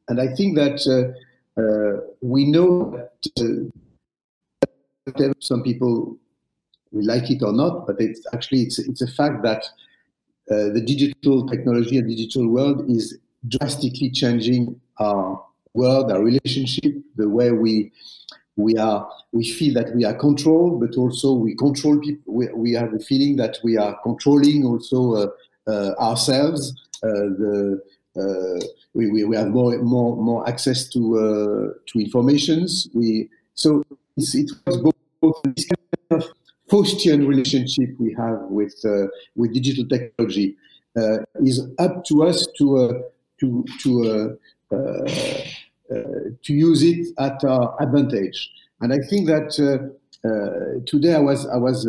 and 0.10 0.20
I 0.20 0.28
think 0.36 0.58
that 0.58 0.84
uh, 0.86 1.62
uh, 1.62 2.02
we 2.20 2.52
know 2.52 3.10
that 3.38 3.72
uh, 5.16 5.34
some 5.40 5.64
people 5.64 6.18
will 6.92 7.06
like 7.06 7.30
it 7.30 7.42
or 7.44 7.54
not, 7.54 7.86
but 7.88 7.98
it's 8.00 8.26
actually 8.34 8.62
it's 8.62 8.80
it's 8.80 9.02
a 9.02 9.08
fact 9.08 9.44
that 9.44 9.64
uh, 10.52 10.70
the 10.74 10.82
digital 10.82 11.48
technology 11.48 11.98
and 11.98 12.08
digital 12.08 12.48
world 12.48 12.90
is 12.90 13.18
drastically 13.48 14.10
changing 14.10 14.80
our 15.00 15.44
world, 15.74 16.12
our 16.12 16.24
relationship, 16.24 16.96
the 17.16 17.30
way 17.30 17.52
we 17.52 17.92
we 18.56 18.76
are 18.78 19.08
we 19.32 19.50
feel 19.50 19.74
that 19.76 19.96
we 19.96 20.04
are 20.06 20.16
controlled, 20.16 20.82
but 20.82 20.98
also 20.98 21.34
we 21.34 21.56
control 21.56 22.00
people. 22.00 22.34
We, 22.34 22.48
we 22.54 22.74
have 22.74 22.92
the 22.92 23.00
feeling 23.00 23.38
that 23.38 23.58
we 23.64 23.78
are 23.78 23.98
controlling 24.02 24.66
also 24.66 25.14
uh, 25.14 25.28
uh, 25.68 25.94
ourselves. 26.00 26.74
Uh, 27.04 27.30
the 27.40 27.82
uh, 28.18 28.66
we, 28.94 29.10
we, 29.12 29.24
we 29.24 29.36
have 29.38 29.50
more 29.50 29.78
more 29.78 30.16
more 30.18 30.50
access 30.50 30.90
to 30.90 31.74
to 31.88 32.00
informations. 32.00 32.90
We 32.94 33.30
so 33.54 33.84
it 34.18 34.52
was 34.66 34.78
both, 34.78 34.96
both 35.22 36.34
Faustian 36.70 37.28
relationship 37.28 37.90
we 38.00 38.14
have 38.14 38.40
with 38.50 38.76
with 39.36 39.54
digital 39.54 39.86
technology 39.88 40.56
is 41.44 41.62
up 41.80 42.04
to 42.06 42.24
us 42.24 42.48
to 42.58 43.04
to 43.40 43.66
to 43.82 44.38
uh, 44.72 45.96
to 46.44 46.54
use 46.54 46.84
it 46.84 47.08
at 47.18 47.44
our 47.44 47.76
advantage. 47.82 48.52
And 48.82 48.94
I 48.94 49.00
think 49.10 49.28
that 49.28 49.50
uh, 49.60 50.28
uh, 50.28 50.86
today 50.86 51.16
I 51.16 51.20
was 51.20 51.48
I 51.48 51.58
was 51.58 51.88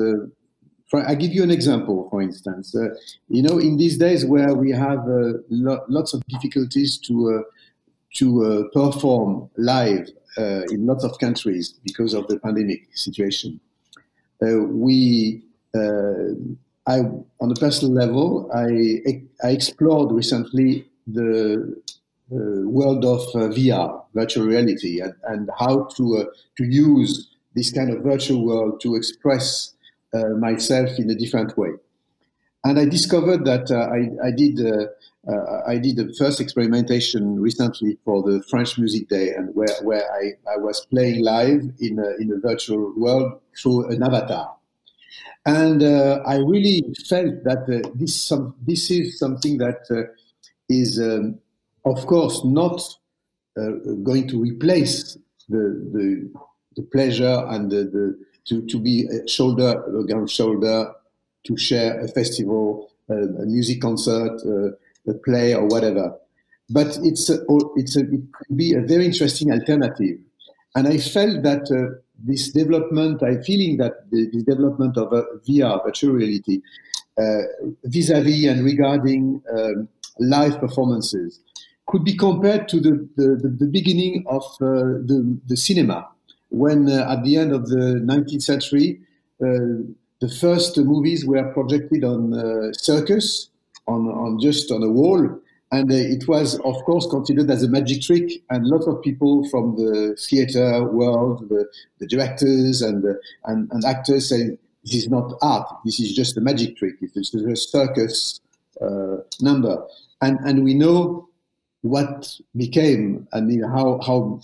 I 0.93 1.15
give 1.15 1.33
you 1.33 1.43
an 1.43 1.51
example, 1.51 2.09
for 2.11 2.21
instance. 2.21 2.75
Uh, 2.75 2.89
you 3.29 3.43
know, 3.43 3.59
in 3.59 3.77
these 3.77 3.97
days 3.97 4.27
where 4.27 4.55
we 4.55 4.73
have 4.73 5.01
uh, 5.01 5.39
lo- 5.49 5.85
lots 5.89 6.15
of 6.15 6.23
difficulties 6.27 6.99
to 6.99 7.41
uh, 7.41 7.43
to 8.15 8.45
uh, 8.45 8.63
perform 8.73 9.49
live 9.57 10.09
uh, 10.37 10.63
in 10.71 10.87
lots 10.87 11.05
of 11.05 11.17
countries 11.19 11.75
because 11.85 12.13
of 12.13 12.27
the 12.27 12.41
pandemic 12.41 12.89
situation, 12.95 13.61
uh, 13.67 13.70
Uh, 14.43 14.61
we, 14.65 15.43
uh, 15.75 16.35
I, 16.87 17.01
on 17.41 17.51
a 17.51 17.55
personal 17.55 17.93
level, 17.95 18.51
I 18.55 19.21
I 19.45 19.51
explored 19.51 20.13
recently 20.13 20.87
the 21.07 21.77
world 22.31 23.05
of 23.05 23.21
uh, 23.35 23.49
VR, 23.49 24.05
virtual 24.15 24.47
reality, 24.47 25.01
and, 25.01 25.15
and 25.25 25.51
how 25.59 25.85
to 25.97 26.31
to 26.57 26.65
use 26.65 27.29
this 27.55 27.73
kind 27.73 27.91
of 27.91 28.03
virtual 28.03 28.45
world 28.45 28.81
to 28.81 28.95
express 28.95 29.75
uh, 30.15 30.31
myself 30.31 30.91
in 30.99 31.11
a 31.11 31.15
different 31.15 31.57
way. 31.57 31.71
And 32.65 32.79
I 32.79 32.85
discovered 32.85 33.45
that 33.47 33.71
uh, 33.71 33.89
I, 33.89 34.29
I, 34.29 34.31
did 34.31 34.61
uh, 34.61 35.63
I 35.67 35.79
did 35.79 35.97
the 35.97 36.15
first 36.19 36.41
experimentation 36.41 37.41
recently 37.41 37.97
for 38.05 38.23
the 38.23 38.43
French 38.51 38.79
Music 38.79 39.09
Day, 39.09 39.31
and 39.31 39.55
where, 39.55 39.75
where 39.83 40.05
I, 40.13 40.53
I 40.53 40.59
was 40.59 40.85
playing 40.87 41.25
live 41.25 41.63
in 41.81 41.99
a, 41.99 42.23
in 42.23 42.33
a 42.33 42.41
virtual 42.41 42.93
world 42.97 43.41
through 43.61 43.89
an 43.91 44.03
avatar. 44.03 44.57
And 45.47 45.83
uh, 45.83 46.21
I 46.27 46.37
really 46.37 46.85
felt 47.09 47.45
that 47.45 47.63
uh, 47.63 47.89
this 47.95 48.15
some, 48.15 48.55
this 48.67 48.91
is 48.91 49.19
something 49.19 49.57
that 49.59 49.81
uh, 49.91 50.13
is, 50.69 51.01
um, 51.01 51.39
of 51.85 52.07
course, 52.07 52.45
not 52.45 52.81
going 54.05 54.27
to 54.27 54.41
replace 54.41 55.19
the, 55.51 55.91
the, 55.93 56.33
the 56.77 56.83
pleasure 56.85 57.45
and 57.49 57.71
the, 57.71 57.85
the 57.85 58.19
to, 58.47 58.65
to 58.67 58.79
be 58.79 59.07
shoulder 59.27 59.83
against 60.01 60.35
shoulder 60.35 60.95
to 61.45 61.57
share 61.57 62.01
a 62.01 62.09
festival, 62.09 62.91
a 63.09 63.47
music 63.47 63.81
concert, 63.81 64.41
a 65.09 65.15
play, 65.25 65.55
or 65.55 65.67
whatever. 65.67 66.15
But 66.69 66.99
it's 67.03 67.29
a, 67.29 67.39
it's 67.77 67.97
a, 67.97 68.01
it 68.01 68.33
could 68.33 68.57
be 68.57 68.75
a 68.75 68.81
very 68.81 69.05
interesting 69.05 69.51
alternative. 69.51 70.19
And 70.77 70.87
I 70.87 70.99
felt 70.99 71.43
that 71.43 71.69
uh, 71.71 71.99
this 72.23 72.53
development, 72.53 73.23
I 73.23 73.43
feeling 73.43 73.77
that 73.79 74.11
the, 74.11 74.31
the 74.33 74.43
development 74.43 74.97
of 74.97 75.13
uh, 75.13 75.25
VR, 75.49 75.85
virtual 75.85 76.13
reality, 76.13 76.61
uh, 77.19 77.43
vis-a-vis 77.85 78.47
and 78.47 78.65
regarding 78.65 79.43
um, 79.53 79.89
live 80.21 80.61
performances, 80.61 81.41
could 81.87 82.05
be 82.05 82.17
compared 82.17 82.69
to 82.69 82.79
the, 82.81 83.09
the, 83.17 83.53
the 83.59 83.67
beginning 83.67 84.25
of 84.29 84.45
uh, 84.61 85.03
the, 85.11 85.39
the 85.47 85.57
cinema, 85.57 86.09
when 86.51 86.89
uh, 86.89 87.11
at 87.11 87.25
the 87.25 87.37
end 87.37 87.53
of 87.53 87.69
the 87.69 88.01
19th 88.05 88.43
century, 88.43 89.01
uh, 89.43 89.83
the 90.21 90.29
first 90.29 90.77
movies 90.79 91.25
were 91.25 91.53
projected 91.53 92.05
on 92.05 92.35
uh, 92.35 92.73
circus, 92.73 93.51
on, 93.87 94.07
on 94.09 94.39
just 94.41 94.71
on 94.71 94.83
a 94.83 94.91
wall, 94.91 95.41
and 95.73 95.91
uh, 95.91 95.95
it 95.95 96.27
was, 96.27 96.59
of 96.61 96.75
course, 96.85 97.07
considered 97.07 97.51
as 97.51 97.63
a 97.63 97.69
magic 97.69 98.03
trick. 98.03 98.43
And 98.51 98.67
lots 98.67 98.87
of 98.87 99.03
people 99.03 99.49
from 99.51 99.77
the 99.77 100.17
theater 100.19 100.85
world, 100.85 101.49
the, 101.49 101.67
the 101.99 102.07
directors 102.07 102.83
and, 102.83 103.05
and, 103.45 103.71
and 103.71 103.85
actors, 103.85 104.29
say 104.29 104.59
this 104.85 104.95
is 104.95 105.09
not 105.09 105.33
art. 105.43 105.69
This 105.85 106.01
is 106.01 106.15
just 106.15 106.37
a 106.37 106.41
magic 106.41 106.77
trick. 106.77 106.95
It's 107.01 107.35
a 107.35 107.57
circus 107.57 108.41
uh, 108.81 109.19
number. 109.41 109.83
And 110.23 110.39
and 110.41 110.65
we 110.65 110.75
know 110.75 111.29
what 111.83 112.37
became. 112.57 113.29
I 113.33 113.41
mean, 113.41 113.63
how 113.63 114.01
how 114.05 114.41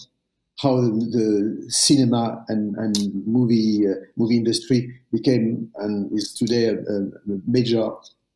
how 0.58 0.76
the 0.76 1.64
cinema 1.68 2.44
and, 2.48 2.76
and 2.76 3.26
movie 3.26 3.86
uh, 3.86 3.94
movie 4.16 4.36
industry 4.36 5.00
became 5.12 5.70
and 5.76 6.10
is 6.12 6.32
today 6.32 6.66
a, 6.66 6.74
a, 6.74 7.10
major 7.46 7.90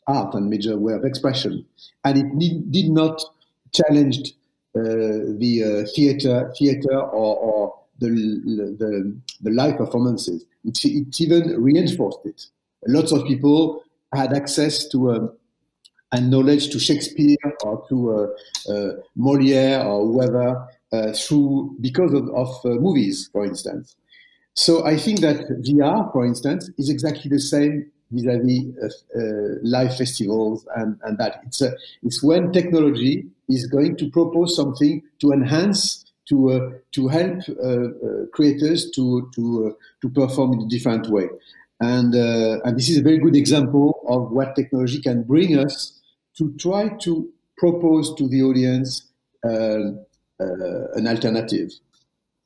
art 0.07 0.35
and 0.35 0.51
major 0.51 0.77
way 0.77 0.93
of 0.93 1.05
expression, 1.05 1.65
and 2.05 2.19
it 2.19 2.27
need, 2.35 2.71
did 2.71 2.91
not 2.91 3.23
challenge 3.73 4.19
uh, 4.77 4.83
the 5.39 5.63
uh, 5.65 5.91
theater 5.95 6.53
theater 6.59 7.01
or, 7.01 7.37
or 7.37 7.75
the, 7.99 8.09
the 8.79 9.21
the 9.41 9.51
live 9.51 9.77
performances. 9.77 10.45
It, 10.65 10.85
it 10.85 11.21
even 11.21 11.63
reinforced 11.63 12.21
it. 12.25 12.47
Lots 12.87 13.13
of 13.13 13.25
people 13.25 13.83
had 14.13 14.33
access 14.35 14.89
to 14.89 15.13
um, 15.13 15.33
and 16.13 16.31
knowledge 16.31 16.71
to 16.71 16.79
Shakespeare 16.79 17.37
or 17.63 17.85
to 17.89 18.11
uh, 18.13 18.73
uh, 18.73 18.93
Molière 19.17 19.85
or 19.85 20.07
whoever 20.07 20.69
uh, 20.93 21.13
through 21.13 21.77
because 21.81 22.13
of, 22.13 22.29
of 22.31 22.49
uh, 22.65 22.69
movies, 22.81 23.29
for 23.33 23.45
instance. 23.45 23.97
So 24.55 24.85
I 24.85 24.97
think 24.97 25.21
that 25.21 25.49
VR, 25.63 26.13
for 26.13 26.27
instance, 26.27 26.71
is 26.79 26.91
exactly 26.91 27.29
the 27.29 27.41
same 27.41 27.91
vis-à-vis 28.11 28.67
uh, 28.83 29.21
live 29.63 29.97
festivals 29.97 30.67
and, 30.77 30.99
and 31.05 31.17
that 31.19 31.43
it's 31.47 31.63
a, 31.63 31.73
it's 32.03 32.23
when 32.23 32.51
technology 32.53 33.25
is 33.49 33.67
going 33.67 33.97
to 33.97 34.11
propose 34.11 34.57
something 34.57 35.01
to 35.21 35.31
enhance 35.31 36.05
to 36.29 36.51
uh, 36.51 36.71
to 36.93 37.09
help 37.09 37.39
uh, 37.49 37.69
uh, 37.69 38.27
creators 38.33 38.91
to 38.91 39.31
to 39.35 39.77
to 40.03 40.09
perform 40.09 40.55
in 40.55 40.61
a 40.63 40.69
different 40.69 41.09
way 41.09 41.29
and 41.81 42.15
and 42.65 42.77
this 42.77 42.89
is 42.89 42.99
a 42.99 43.03
very 43.03 43.19
good 43.19 43.37
example 43.37 44.01
of 44.09 44.31
what 44.33 44.57
technology 44.57 45.01
can 45.01 45.23
bring 45.23 45.57
us 45.57 46.01
to 46.37 46.53
try 46.59 46.89
to 46.89 47.33
propose 47.57 48.15
to 48.15 48.29
the 48.29 48.43
audience 48.43 49.11
uh, 49.45 49.49
uh, 49.49 49.93
an 50.95 51.07
alternative. 51.07 51.73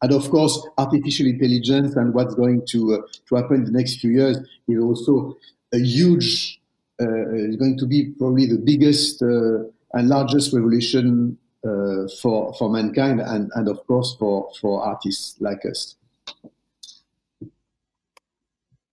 And 0.02 0.12
of 0.12 0.30
course, 0.30 0.66
artificial 0.76 1.26
intelligence 1.26 1.96
and 1.96 2.12
what's 2.12 2.34
going 2.34 2.66
to, 2.66 2.94
uh, 2.94 2.98
to 3.28 3.36
happen 3.36 3.56
in 3.56 3.64
the 3.64 3.70
next 3.70 4.00
few 4.00 4.10
years 4.10 4.36
is 4.68 4.78
also 4.78 5.36
a 5.72 5.78
huge, 5.78 6.60
is 6.98 7.56
going 7.56 7.78
to 7.78 7.86
be 7.86 8.12
probably 8.18 8.46
the 8.46 8.58
biggest 8.58 9.22
and 9.22 10.08
largest 10.08 10.52
revolution 10.52 11.38
uh, 11.64 12.06
for 12.20 12.52
for 12.54 12.68
mankind 12.68 13.20
and 13.20 13.50
and 13.54 13.68
of 13.68 13.86
course 13.86 14.14
for 14.18 14.50
for 14.60 14.84
artists 14.84 15.40
like 15.40 15.64
us. 15.64 15.96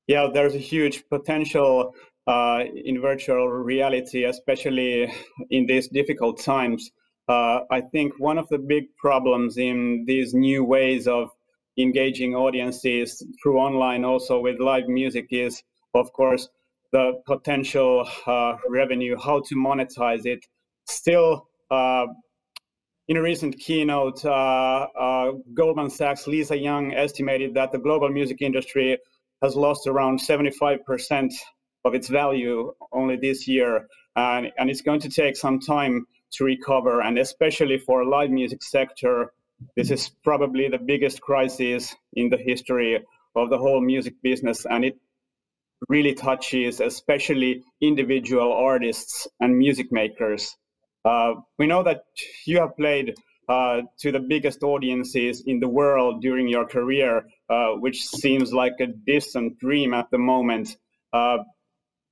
Yeah, 0.07 0.29
there's 0.33 0.55
a 0.55 0.59
huge 0.59 1.03
potential 1.09 1.93
uh, 2.27 2.63
in 2.85 3.01
virtual 3.01 3.47
reality, 3.47 4.23
especially 4.23 5.11
in 5.49 5.65
these 5.65 5.89
difficult 5.89 6.39
times. 6.39 6.91
Uh, 7.27 7.61
I 7.69 7.81
think 7.81 8.13
one 8.17 8.37
of 8.37 8.47
the 8.49 8.57
big 8.57 8.95
problems 8.97 9.57
in 9.57 10.05
these 10.05 10.33
new 10.33 10.63
ways 10.63 11.07
of 11.07 11.29
engaging 11.77 12.35
audiences 12.35 13.25
through 13.41 13.57
online, 13.57 14.03
also 14.03 14.39
with 14.39 14.59
live 14.59 14.87
music, 14.87 15.27
is 15.31 15.63
of 15.93 16.11
course 16.13 16.49
the 16.91 17.21
potential 17.25 18.07
uh, 18.27 18.57
revenue, 18.69 19.15
how 19.17 19.39
to 19.39 19.55
monetize 19.55 20.25
it. 20.25 20.45
Still, 20.87 21.47
uh, 21.69 22.05
in 23.07 23.17
a 23.17 23.21
recent 23.21 23.57
keynote, 23.59 24.23
uh, 24.25 24.87
uh, 24.99 25.31
Goldman 25.53 25.89
Sachs' 25.89 26.27
Lisa 26.27 26.57
Yang 26.57 26.95
estimated 26.95 27.53
that 27.53 27.71
the 27.71 27.79
global 27.79 28.09
music 28.09 28.41
industry 28.41 28.97
has 29.41 29.55
lost 29.55 29.87
around 29.87 30.19
75% 30.19 31.33
of 31.83 31.95
its 31.95 32.09
value 32.09 32.73
only 32.91 33.15
this 33.15 33.47
year, 33.47 33.87
and, 34.15 34.51
and 34.57 34.69
it's 34.69 34.81
going 34.81 34.99
to 34.99 35.09
take 35.09 35.35
some 35.35 35.59
time 35.59 36.05
to 36.33 36.43
recover. 36.43 37.01
And 37.01 37.17
especially 37.17 37.77
for 37.77 38.01
a 38.01 38.09
live 38.09 38.29
music 38.29 38.63
sector, 38.63 39.33
this 39.75 39.91
is 39.91 40.09
probably 40.23 40.67
the 40.69 40.77
biggest 40.77 41.21
crisis 41.21 41.95
in 42.13 42.29
the 42.29 42.37
history 42.37 42.99
of 43.35 43.49
the 43.49 43.57
whole 43.57 43.81
music 43.81 44.15
business, 44.21 44.65
and 44.65 44.83
it 44.83 44.97
really 45.89 46.13
touches 46.13 46.79
especially 46.79 47.63
individual 47.81 48.53
artists 48.53 49.27
and 49.39 49.57
music 49.57 49.91
makers. 49.91 50.55
Uh, 51.05 51.33
we 51.57 51.65
know 51.65 51.83
that 51.83 52.03
you 52.45 52.59
have 52.59 52.75
played 52.77 53.15
uh, 53.49 53.81
to 53.97 54.11
the 54.11 54.19
biggest 54.19 54.63
audiences 54.63 55.43
in 55.45 55.59
the 55.59 55.67
world 55.67 56.21
during 56.21 56.47
your 56.47 56.65
career, 56.65 57.25
uh, 57.49 57.71
which 57.71 58.05
seems 58.05 58.53
like 58.53 58.73
a 58.79 58.87
distant 58.87 59.57
dream 59.59 59.93
at 59.93 60.09
the 60.11 60.17
moment. 60.17 60.77
Uh, 61.11 61.39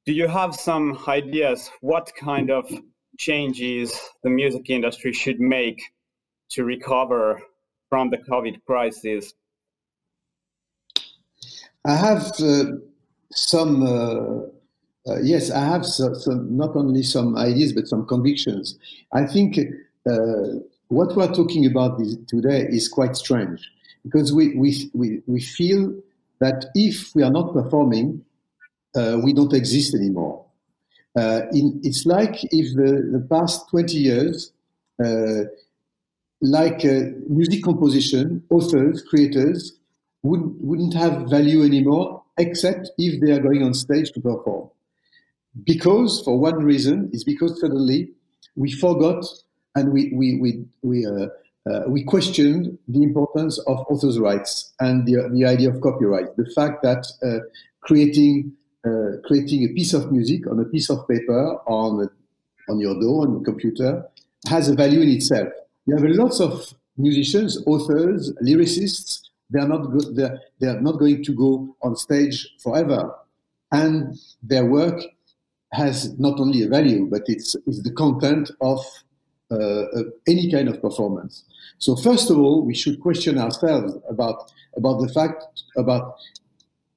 do 0.06 0.14
you 0.14 0.28
have 0.28 0.56
some 0.56 0.98
ideas 1.08 1.70
what 1.82 2.12
kind 2.16 2.50
of 2.50 2.70
changes 3.20 3.94
the 4.24 4.30
music 4.30 4.70
industry 4.70 5.14
should 5.14 5.40
make 5.40 5.80
to 6.50 6.64
recover 6.64 7.40
from 7.90 8.10
the 8.10 8.18
COVID 8.18 8.64
crisis? 8.66 9.34
I 11.86 11.96
have 11.96 12.32
uh, 12.40 12.64
some, 13.32 13.84
uh, 13.84 15.12
uh, 15.12 15.20
yes, 15.22 15.52
I 15.52 15.64
have 15.64 15.86
some, 15.86 16.16
some, 16.16 16.58
not 16.58 16.76
only 16.76 17.04
some 17.04 17.38
ideas, 17.38 17.74
but 17.74 17.88
some 17.88 18.08
convictions. 18.08 18.80
I 19.14 19.26
think 19.26 19.60
uh, 20.10 20.60
what 20.88 21.16
we're 21.16 21.34
talking 21.34 21.66
about 21.66 22.00
today 22.28 22.68
is 22.70 22.88
quite 22.88 23.16
strange 23.16 23.70
because 24.04 24.34
we, 24.34 24.56
we, 24.56 24.90
we, 24.94 25.22
we 25.28 25.42
feel 25.42 25.94
that 26.40 26.66
if 26.74 27.14
we 27.16 27.24
are 27.24 27.32
not 27.32 27.54
performing, 27.54 28.24
uh, 28.96 29.20
we 29.24 29.34
don't 29.34 29.54
exist 29.54 29.94
anymore. 29.94 30.46
Uh, 31.18 31.42
in, 31.52 31.80
it's 31.84 32.06
like 32.06 32.44
if 32.46 32.76
the, 32.76 33.10
the 33.12 33.26
past 33.30 33.70
20 33.70 33.94
years, 33.94 34.52
uh, 35.04 35.44
like 36.42 36.86
uh, 36.86 37.12
music 37.28 37.64
composition, 37.64 38.44
authors, 38.50 39.02
creators, 39.02 39.74
would, 40.24 40.42
wouldn't 40.60 40.94
have 40.94 41.30
value 41.30 41.64
anymore 41.64 42.24
except 42.38 42.90
if 42.98 43.20
they 43.22 43.32
are 43.32 43.40
going 43.40 43.64
on 43.64 43.74
stage 43.74 44.12
to 44.12 44.22
perform. 44.22 44.70
Because, 45.66 46.22
for 46.24 46.40
one 46.40 46.64
reason, 46.64 47.10
is 47.12 47.24
because 47.24 47.60
suddenly 47.60 48.12
we 48.56 48.72
forgot 48.72 49.26
and 49.76 49.92
we, 49.92 50.12
we, 50.14 50.40
we, 50.40 50.66
we, 50.82 51.06
uh, 51.06 51.28
uh, 51.70 51.84
we 51.88 52.04
questioned 52.04 52.78
the 52.88 53.04
importance 53.04 53.60
of 53.68 53.86
authors' 53.90 54.20
rights 54.20 54.74
and 54.80 55.06
the, 55.06 55.30
the 55.34 55.46
idea 55.46 55.70
of 55.70 55.82
copyright. 55.82 56.36
The 56.38 56.50
fact 56.56 56.82
that 56.84 57.06
uh, 57.24 57.46
creating 57.82 58.54
uh, 58.86 59.18
creating 59.26 59.64
a 59.66 59.74
piece 59.74 59.94
of 59.94 60.12
music 60.12 60.48
on 60.48 60.60
a 60.60 60.66
piece 60.66 60.90
of 60.90 61.08
paper 61.08 61.58
on 61.68 62.10
on 62.70 62.80
your 62.80 63.00
door 63.00 63.26
on 63.26 63.32
your 63.34 63.44
computer 63.44 64.06
has 64.48 64.70
a 64.70 64.76
value 64.76 65.02
in 65.02 65.10
itself. 65.10 65.50
You 65.86 65.96
have 65.96 66.06
lots 66.06 66.40
of 66.40 66.74
musicians, 66.98 67.62
authors, 67.66 68.32
lyricists. 68.44 69.22
They 69.50 69.60
are 69.60 69.68
not 69.68 69.92
go- 69.92 70.12
they're, 70.14 70.40
they 70.60 70.68
are 70.68 70.80
not 70.80 71.00
going 71.00 71.24
to 71.24 71.34
go 71.34 71.76
on 71.82 71.96
stage 71.96 72.48
forever, 72.62 73.16
and 73.72 74.18
their 74.44 74.66
work 74.66 75.02
has 75.74 76.18
not 76.20 76.40
only 76.40 76.64
a 76.64 76.68
value, 76.68 77.08
but 77.10 77.24
it's, 77.28 77.56
it's 77.68 77.82
the 77.84 77.92
content 77.92 78.50
of 78.62 78.80
uh, 79.52 79.84
any 80.28 80.52
kind 80.52 80.68
of 80.68 80.82
performance. 80.82 81.44
So 81.80 81.96
first 81.96 82.30
of 82.30 82.38
all, 82.38 82.64
we 82.66 82.76
should 82.76 83.00
question 83.00 83.38
ourselves 83.38 83.94
about 84.10 84.52
about 84.78 85.02
the 85.02 85.12
fact 85.12 85.64
about 85.78 86.16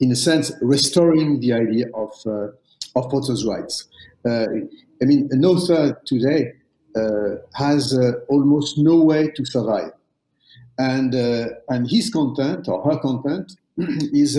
in 0.03 0.11
a 0.11 0.17
sense, 0.17 0.51
restoring 0.61 1.39
the 1.39 1.53
idea 1.53 1.87
of, 1.95 2.11
uh, 2.27 2.49
of 2.97 3.15
authors' 3.15 3.47
rights. 3.47 3.89
Uh, 4.29 4.47
I 5.01 5.05
mean, 5.05 5.29
an 5.31 5.45
author 5.45 5.97
today 6.05 6.55
uh, 6.97 7.37
has 7.55 7.97
almost 8.29 8.79
no 8.79 9.01
way 9.01 9.31
to 9.31 9.45
survive. 9.47 9.93
And, 10.79 11.15
and 11.69 11.89
his 11.89 12.11
content 12.11 12.67
or 12.67 12.83
her 12.83 12.99
content 12.99 13.53
is 13.79 14.37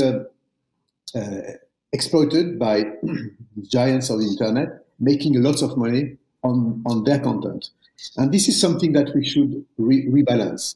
exploited 1.93 2.60
by 2.60 2.84
giants 3.63 4.10
of 4.10 4.19
the 4.19 4.28
internet, 4.28 4.67
making 4.99 5.41
lots 5.41 5.62
of 5.62 5.78
money 5.78 6.17
on, 6.43 6.84
on 6.86 7.06
their 7.06 7.19
content. 7.19 7.69
And 8.17 8.34
this 8.34 8.49
is 8.49 8.60
something 8.60 8.91
that 8.93 9.15
we 9.15 9.23
should 9.23 9.63
re- 9.78 10.08
rebalance 10.08 10.76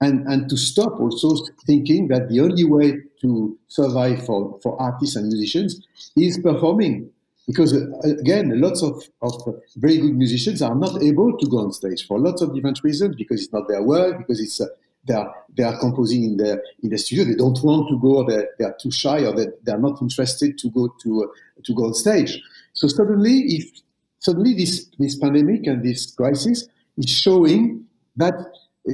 and, 0.00 0.26
and 0.26 0.48
to 0.50 0.56
stop 0.56 1.00
also 1.00 1.36
thinking 1.66 2.08
that 2.08 2.28
the 2.28 2.40
only 2.40 2.64
way 2.64 2.98
to 3.24 3.58
survive 3.68 4.24
for, 4.26 4.58
for 4.62 4.80
artists 4.80 5.16
and 5.16 5.28
musicians 5.28 5.86
is 6.16 6.38
performing. 6.38 7.10
because 7.46 7.74
uh, 7.74 7.86
again, 8.20 8.60
lots 8.60 8.82
of, 8.82 9.02
of 9.22 9.34
very 9.76 9.98
good 9.98 10.14
musicians 10.14 10.62
are 10.62 10.74
not 10.74 11.02
able 11.02 11.36
to 11.36 11.46
go 11.48 11.58
on 11.58 11.72
stage 11.72 12.06
for 12.06 12.18
lots 12.18 12.42
of 12.42 12.54
different 12.54 12.80
reasons. 12.84 13.16
Because 13.16 13.42
it's 13.42 13.52
not 13.52 13.66
their 13.68 13.82
work. 13.82 14.18
Because 14.18 14.40
it's 14.40 14.60
uh, 14.60 14.66
they 15.06 15.14
are 15.14 15.34
they 15.56 15.62
are 15.62 15.78
composing 15.78 16.24
in 16.24 16.36
the 16.36 16.62
in 16.82 16.90
the 16.90 16.98
studio. 16.98 17.24
They 17.24 17.34
don't 17.34 17.62
want 17.62 17.88
to 17.90 17.98
go. 17.98 18.24
They 18.28 18.44
they 18.58 18.64
are 18.64 18.76
too 18.80 18.90
shy, 18.90 19.24
or 19.24 19.34
they, 19.34 19.46
they 19.64 19.72
are 19.72 19.78
not 19.78 20.00
interested 20.00 20.58
to 20.58 20.70
go 20.70 20.94
to 21.02 21.24
uh, 21.24 21.60
to 21.62 21.74
go 21.74 21.84
on 21.86 21.94
stage. 21.94 22.40
So 22.72 22.88
suddenly, 22.88 23.36
if 23.56 23.70
suddenly 24.18 24.54
this 24.54 24.86
this 24.98 25.16
pandemic 25.16 25.66
and 25.66 25.82
this 25.84 26.12
crisis 26.12 26.68
is 26.96 27.10
showing 27.10 27.86
that 28.16 28.34
uh, 28.34 28.92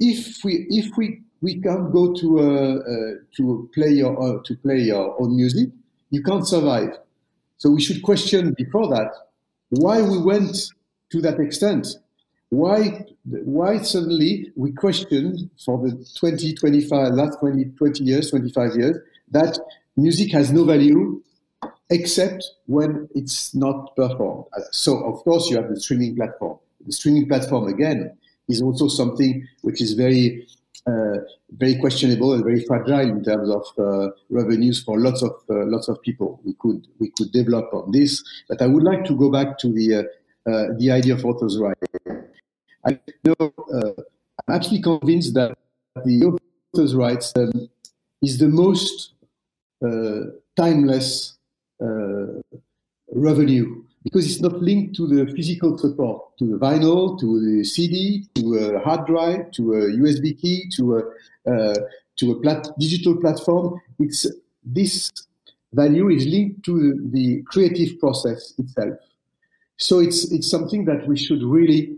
if 0.00 0.42
we 0.44 0.66
if 0.70 0.96
we 0.96 1.23
we 1.44 1.60
can't 1.60 1.92
go 1.92 2.14
to 2.14 2.28
uh, 2.40 2.44
uh, 2.44 3.12
to 3.36 3.68
play 3.74 3.90
your 3.90 4.14
uh, 4.24 4.42
to 4.44 4.56
play 4.56 4.78
your 4.78 5.20
own 5.20 5.36
music, 5.36 5.68
you 6.10 6.22
can't 6.22 6.46
survive. 6.46 6.92
So 7.58 7.70
we 7.70 7.82
should 7.82 8.02
question 8.02 8.54
before 8.56 8.88
that 8.88 9.10
why 9.68 10.00
we 10.00 10.18
went 10.22 10.56
to 11.10 11.20
that 11.20 11.38
extent. 11.38 11.86
Why 12.48 13.04
why 13.24 13.78
suddenly 13.82 14.52
we 14.56 14.72
questioned 14.72 15.50
for 15.64 15.76
the 15.82 15.92
20, 16.18 16.54
25, 16.54 17.12
last 17.12 17.38
20, 17.40 17.64
20 17.76 18.04
years, 18.04 18.30
25 18.30 18.76
years, 18.76 18.96
that 19.30 19.58
music 19.96 20.32
has 20.32 20.50
no 20.50 20.64
value 20.64 21.22
except 21.90 22.42
when 22.66 23.08
it's 23.14 23.54
not 23.54 23.94
performed. 23.96 24.44
So 24.72 25.04
of 25.04 25.22
course 25.24 25.50
you 25.50 25.56
have 25.56 25.68
the 25.68 25.78
streaming 25.78 26.16
platform. 26.16 26.58
The 26.86 26.92
streaming 26.92 27.28
platform 27.28 27.68
again 27.68 28.16
is 28.48 28.62
also 28.62 28.88
something 28.88 29.46
which 29.62 29.80
is 29.82 29.92
very 29.94 30.46
uh, 30.46 30.63
very 30.86 31.76
questionable 31.76 32.32
and 32.34 32.44
very 32.44 32.64
fragile 32.64 33.00
in 33.00 33.22
terms 33.22 33.50
of 33.50 33.64
uh, 33.78 34.10
revenues 34.28 34.82
for 34.82 34.98
lots 34.98 35.22
of 35.22 35.32
uh, 35.50 35.64
lots 35.66 35.88
of 35.88 36.00
people. 36.02 36.40
We 36.44 36.54
could 36.58 36.86
we 36.98 37.10
could 37.16 37.32
develop 37.32 37.72
on 37.72 37.90
this, 37.92 38.22
but 38.48 38.60
I 38.60 38.66
would 38.66 38.82
like 38.82 39.04
to 39.06 39.16
go 39.16 39.30
back 39.30 39.58
to 39.58 39.72
the 39.72 40.08
the 40.78 40.90
idea 40.90 41.14
of 41.14 41.24
authors' 41.24 41.58
rights. 41.58 41.86
I 42.86 42.98
know 43.24 43.34
I'm 43.68 44.54
actually 44.54 44.82
convinced 44.82 45.34
that 45.34 45.56
the 46.04 46.38
authors' 46.74 46.94
rights 46.94 47.32
um, 47.36 47.68
is 48.20 48.38
the 48.38 48.48
most 48.48 49.14
timeless 50.56 51.38
revenue 53.12 53.84
because 54.04 54.30
it's 54.30 54.40
not 54.40 54.60
linked 54.60 54.94
to 54.96 55.06
the 55.06 55.32
physical 55.32 55.76
support, 55.78 56.36
to 56.38 56.46
the 56.46 56.58
vinyl, 56.58 57.18
to 57.18 57.40
the 57.40 57.64
CD, 57.64 58.26
to 58.34 58.54
a 58.56 58.80
hard 58.80 59.06
drive, 59.06 59.50
to 59.52 59.72
a 59.72 59.80
USB 59.92 60.38
key, 60.38 60.68
to 60.76 60.98
a 60.98 61.50
uh, 61.50 61.74
to 62.16 62.30
a 62.30 62.40
plat- 62.40 62.68
digital 62.78 63.16
platform. 63.16 63.80
It's 63.98 64.26
this 64.64 65.10
value 65.72 66.10
is 66.10 66.26
linked 66.26 66.64
to 66.66 67.08
the 67.12 67.42
creative 67.46 67.98
process 67.98 68.54
itself. 68.58 68.94
So 69.78 69.98
it's 70.00 70.30
it's 70.30 70.48
something 70.50 70.84
that 70.84 71.08
we 71.08 71.16
should 71.16 71.42
really 71.42 71.96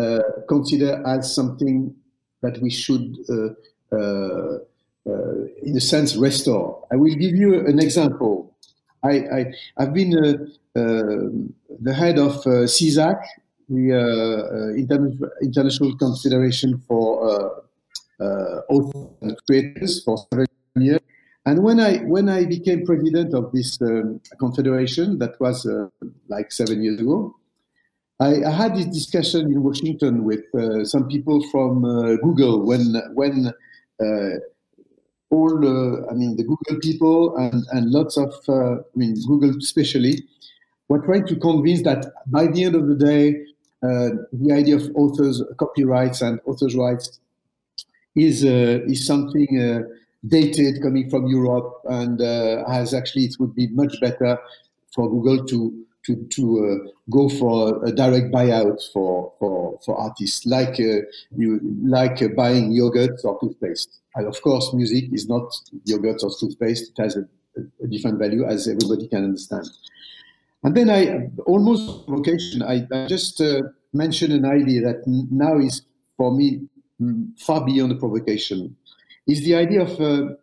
uh, 0.00 0.20
consider 0.48 1.02
as 1.06 1.34
something 1.34 1.94
that 2.40 2.60
we 2.62 2.70
should, 2.70 3.16
uh, 3.28 3.96
uh, 3.96 4.58
uh 5.06 5.44
in 5.62 5.76
a 5.76 5.80
sense, 5.80 6.16
restore. 6.16 6.86
I 6.92 6.96
will 6.96 7.14
give 7.14 7.34
you 7.34 7.66
an 7.66 7.78
example. 7.80 8.47
I, 9.02 9.10
I 9.10 9.54
have 9.78 9.94
been 9.94 10.16
uh, 10.16 10.78
uh, 10.78 11.28
the 11.80 11.94
head 11.94 12.18
of 12.18 12.36
uh, 12.38 12.66
CISAC, 12.66 13.20
the 13.68 13.94
uh, 13.94 15.42
International 15.42 15.96
Confederation 15.96 16.82
for 16.86 17.62
Authors 18.68 19.10
and 19.22 19.36
Creators, 19.46 20.02
for 20.02 20.18
seven 20.32 20.46
years. 20.76 21.00
And 21.46 21.62
when 21.62 21.80
I 21.80 21.98
when 21.98 22.28
I 22.28 22.44
became 22.44 22.84
president 22.84 23.32
of 23.32 23.52
this 23.52 23.80
um, 23.80 24.20
confederation, 24.38 25.18
that 25.18 25.40
was 25.40 25.64
uh, 25.64 25.88
like 26.28 26.52
seven 26.52 26.82
years 26.82 27.00
ago, 27.00 27.34
I, 28.20 28.44
I, 28.44 28.50
had 28.50 28.76
this 28.76 28.84
discussion 28.86 29.46
in 29.52 29.62
Washington 29.62 30.24
with 30.24 30.44
uh, 30.54 30.84
some 30.84 31.08
people 31.08 31.42
from 31.50 31.86
uh, 31.86 32.16
Google 32.16 32.66
when 32.66 33.00
when 33.14 33.50
all 35.30 35.56
I 36.10 36.14
mean 36.14 36.36
the 36.36 36.44
Google 36.44 36.80
people 36.80 37.36
and, 37.36 37.64
and 37.72 37.90
lots 37.90 38.16
of 38.16 38.32
I 38.48 38.78
mean 38.94 39.14
Google 39.26 39.56
especially 39.58 40.26
we're 40.88 41.04
trying 41.04 41.26
to 41.26 41.36
convince 41.36 41.82
that 41.82 42.06
by 42.26 42.46
the 42.46 42.64
end 42.64 42.74
of 42.74 42.88
the 42.88 42.94
day, 42.94 43.44
uh, 43.82 44.16
the 44.32 44.52
idea 44.52 44.76
of 44.76 44.90
authors, 44.94 45.42
copyrights, 45.58 46.22
and 46.22 46.40
authors' 46.46 46.74
rights 46.74 47.20
is 48.16 48.44
uh, 48.44 48.80
is 48.86 49.06
something 49.06 49.60
uh, 49.60 49.82
dated 50.26 50.82
coming 50.82 51.08
from 51.08 51.26
Europe, 51.26 51.82
and 51.84 52.20
uh, 52.20 52.68
has 52.68 52.94
actually 52.94 53.24
it 53.24 53.36
would 53.38 53.54
be 53.54 53.68
much 53.68 54.00
better 54.00 54.38
for 54.94 55.08
Google 55.08 55.44
to 55.46 55.86
to 56.06 56.16
to 56.30 56.44
uh, 56.64 56.90
go 57.10 57.28
for 57.28 57.84
a 57.84 57.92
direct 57.92 58.32
buyout 58.32 58.80
for 58.92 59.32
for, 59.38 59.78
for 59.84 59.98
artists, 59.98 60.46
like 60.46 60.80
uh, 60.80 61.00
you 61.36 61.60
like 61.82 62.20
buying 62.36 62.72
yogurt 62.72 63.20
or 63.24 63.38
toothpaste. 63.40 64.00
And 64.14 64.26
of 64.26 64.40
course, 64.42 64.72
music 64.74 65.12
is 65.12 65.28
not 65.28 65.52
yogurt 65.84 66.22
or 66.22 66.30
toothpaste; 66.38 66.90
it 66.90 67.02
has 67.02 67.16
a, 67.16 67.24
a 67.82 67.86
different 67.86 68.18
value, 68.18 68.44
as 68.44 68.68
everybody 68.68 69.08
can 69.08 69.24
understand. 69.24 69.66
And 70.64 70.76
then 70.76 70.90
I 70.90 71.28
almost 71.46 72.06
vocation. 72.08 72.62
I, 72.62 72.86
I 72.92 73.06
just 73.06 73.40
uh, 73.40 73.62
mentioned 73.92 74.32
an 74.32 74.44
idea 74.44 74.80
that 74.82 75.06
now 75.06 75.58
is 75.58 75.82
for 76.16 76.32
me 76.32 76.66
mm, 77.00 77.38
far 77.38 77.64
beyond 77.64 77.92
the 77.92 77.96
provocation. 77.96 78.76
Is 79.26 79.44
the 79.44 79.54
idea 79.54 79.82
of 79.82 80.00
uh, 80.00 80.34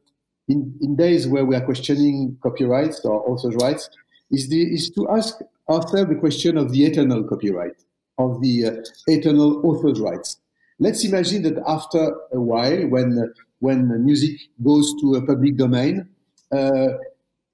in, 0.48 0.78
in 0.82 0.96
days 0.96 1.28
where 1.28 1.44
we 1.44 1.56
are 1.56 1.66
questioning 1.66 2.38
copyrights 2.42 3.04
or 3.04 3.30
authors' 3.30 3.56
rights, 3.56 3.90
is 4.36 4.48
the 4.50 4.62
is 4.78 4.90
to 4.92 5.02
ask 5.10 5.32
ourselves 5.70 6.10
the 6.10 6.20
question 6.26 6.58
of 6.58 6.72
the 6.72 6.82
eternal 6.90 7.24
copyright, 7.32 7.78
of 8.18 8.42
the 8.42 8.56
uh, 8.66 8.72
eternal 9.08 9.66
authors' 9.68 10.00
rights. 10.00 10.30
Let's 10.80 11.04
imagine 11.06 11.42
that 11.44 11.58
after 11.76 12.02
a 12.40 12.42
while, 12.52 12.80
when 12.94 13.10
when 13.60 13.80
music 14.10 14.36
goes 14.70 14.94
to 15.02 15.16
a 15.16 15.22
public 15.26 15.56
domain, 15.58 16.08
uh, 16.52 16.90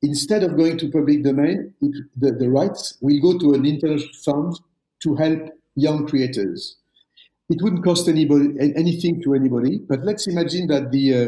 instead 0.02 0.44
of 0.44 0.58
going 0.58 0.78
to 0.80 0.92
public 0.92 1.24
domain, 1.24 1.74
it, 1.82 1.94
the, 2.18 2.32
the 2.32 2.50
rights 2.50 2.98
will 3.02 3.22
go 3.22 3.38
to 3.38 3.54
an 3.54 3.66
international 3.66 4.10
fund 4.26 4.60
to 5.04 5.16
help 5.16 5.42
young 5.76 6.08
creators. 6.08 6.78
It 7.50 7.62
wouldn't 7.62 7.84
cost 7.84 8.08
anybody 8.08 8.48
anything 8.60 9.22
to 9.24 9.34
anybody, 9.36 9.78
but 9.78 10.00
let's 10.04 10.26
imagine 10.28 10.68
that 10.68 10.92
the 10.92 11.06
uh, 11.16 11.28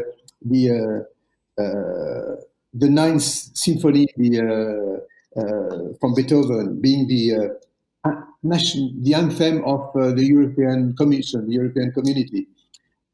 the 0.52 0.62
uh, 0.78 1.62
uh, 1.62 2.36
the 2.82 2.90
Ninth 2.90 3.22
Symphony, 3.22 4.08
the 4.16 4.40
uh, 4.40 5.13
from 5.34 6.14
Beethoven, 6.14 6.80
being 6.80 7.06
the 7.08 7.56
uh, 8.04 8.10
nation, 8.42 8.96
the 9.02 9.14
anthem 9.14 9.64
of 9.64 9.92
the 9.94 10.24
European 10.24 10.94
Commission, 10.96 11.46
the 11.46 11.54
European 11.54 11.92
Community, 11.92 12.46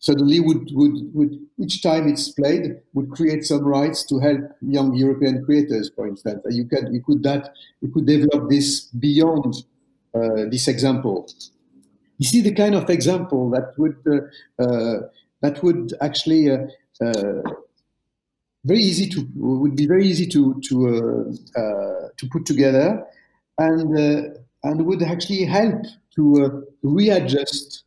suddenly 0.00 0.40
would, 0.40 0.70
would, 0.72 1.14
would 1.14 1.38
each 1.58 1.82
time 1.82 2.08
it's 2.08 2.30
played 2.30 2.80
would 2.94 3.10
create 3.10 3.44
some 3.44 3.62
rights 3.62 4.02
to 4.04 4.18
help 4.18 4.40
young 4.62 4.94
European 4.94 5.44
creators, 5.44 5.90
for 5.94 6.08
instance. 6.08 6.42
You 6.50 6.64
could 6.64 6.88
you 6.90 7.02
could 7.02 7.22
that 7.22 7.54
you 7.80 7.88
could 7.88 8.06
develop 8.06 8.50
this 8.50 8.86
beyond 8.86 9.54
uh, 10.14 10.48
this 10.50 10.66
example. 10.68 11.28
You 12.18 12.26
see 12.26 12.40
the 12.40 12.54
kind 12.54 12.74
of 12.74 12.88
example 12.90 13.50
that 13.50 13.74
would 13.78 13.96
uh, 14.06 14.62
uh, 14.62 15.00
that 15.42 15.62
would 15.62 15.92
actually 16.00 16.50
uh, 16.50 16.66
uh, 17.00 17.42
very 18.64 18.80
easy 18.80 19.08
to 19.08 19.26
would 19.34 19.76
be 19.76 19.86
very 19.86 20.06
easy 20.06 20.26
to 20.26 20.60
to 20.68 21.34
uh, 21.56 22.08
to 22.16 22.26
put 22.30 22.44
together, 22.44 23.04
and 23.58 24.36
and 24.64 24.86
would 24.86 25.02
actually 25.02 25.44
help 25.44 25.82
to 26.14 26.66
readjust 26.82 27.84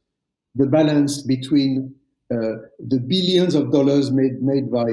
the 0.55 0.65
balance 0.65 1.21
between 1.21 1.93
uh, 2.31 2.57
the 2.87 2.99
billions 2.99 3.55
of 3.55 3.71
dollars 3.71 4.11
made 4.11 4.41
made 4.41 4.71
by 4.71 4.87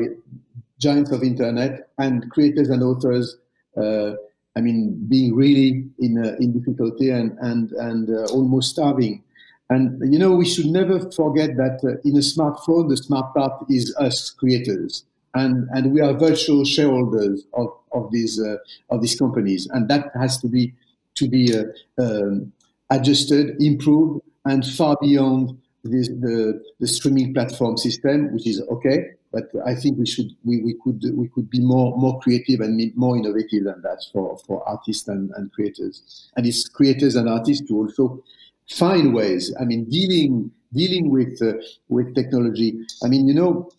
giants 0.79 1.11
of 1.11 1.23
internet 1.23 1.89
and 1.99 2.31
creators 2.31 2.69
and 2.71 2.83
authors. 2.83 3.37
Uh, 3.77 4.13
I 4.57 4.61
mean, 4.61 5.07
being 5.09 5.35
really 5.35 5.87
in 6.01 6.19
uh, 6.19 6.37
in 6.41 6.53
difficulty 6.53 7.11
and 7.11 7.39
and 7.41 7.73
and 7.73 8.11
almost 8.31 8.71
starving. 8.71 9.23
And 9.71 10.13
you 10.13 10.19
know, 10.19 10.33
we 10.33 10.45
should 10.45 10.67
never 10.67 10.99
forget 11.13 11.57
that 11.57 11.79
in 12.05 12.17
a 12.17 12.21
smartphone, 12.21 12.89
the 12.89 12.97
smart 12.97 13.33
part 13.33 13.65
is 13.71 13.95
us 13.97 14.29
creators 14.31 15.05
and 15.35 15.69
and 15.73 15.93
we 15.93 16.01
are 16.01 16.13
virtual 16.13 16.65
shareholders 16.65 17.45
of 17.55 17.69
of 17.93 18.11
these 18.11 18.41
uh, 18.41 18.57
of 18.91 19.01
these 19.01 19.17
companies, 19.19 19.69
and 19.71 19.89
that 19.89 20.11
has 20.15 20.39
to 20.39 20.49
be 20.49 20.75
to 21.15 21.29
be 21.29 21.57
uh, 21.57 21.65
um, 22.03 22.53
adjusted, 22.91 23.61
improved, 23.61 24.23
and 24.45 24.65
far 24.65 24.97
beyond 25.01 25.59
this, 25.85 26.09
the, 26.09 26.63
the 26.79 26.87
streaming 26.87 27.33
platform 27.35 27.77
system, 27.77 28.33
which 28.33 28.47
is 28.47 28.63
okay, 28.71 29.11
but 29.33 29.51
I 29.65 29.75
think 29.75 29.99
we 29.99 30.07
should 30.07 30.31
we, 30.45 30.61
we 30.63 30.75
could 30.83 31.03
we 31.15 31.29
could 31.29 31.49
be 31.49 31.61
more 31.61 31.97
more 31.97 32.19
creative 32.21 32.61
and 32.61 32.81
more 32.97 33.17
innovative 33.17 33.65
than 33.65 33.81
that 33.83 34.05
for, 34.13 34.39
for 34.47 34.69
artists 34.69 35.09
and, 35.09 35.31
and 35.37 35.53
creators. 35.53 36.29
And 36.37 36.47
it's 36.47 36.69
creators 36.69 37.15
and 37.15 37.29
artists 37.29 37.67
to 37.69 37.77
also 37.77 38.23
find 38.69 39.15
ways. 39.15 39.55
I 39.61 39.65
mean, 39.65 39.85
dealing 39.85 40.51
dealing 40.73 41.11
with 41.11 41.41
uh, 41.43 41.55
with 41.89 42.15
technology. 42.15 42.79
I 43.05 43.09
mean, 43.09 43.29
you 43.29 43.35
know, 43.35 43.71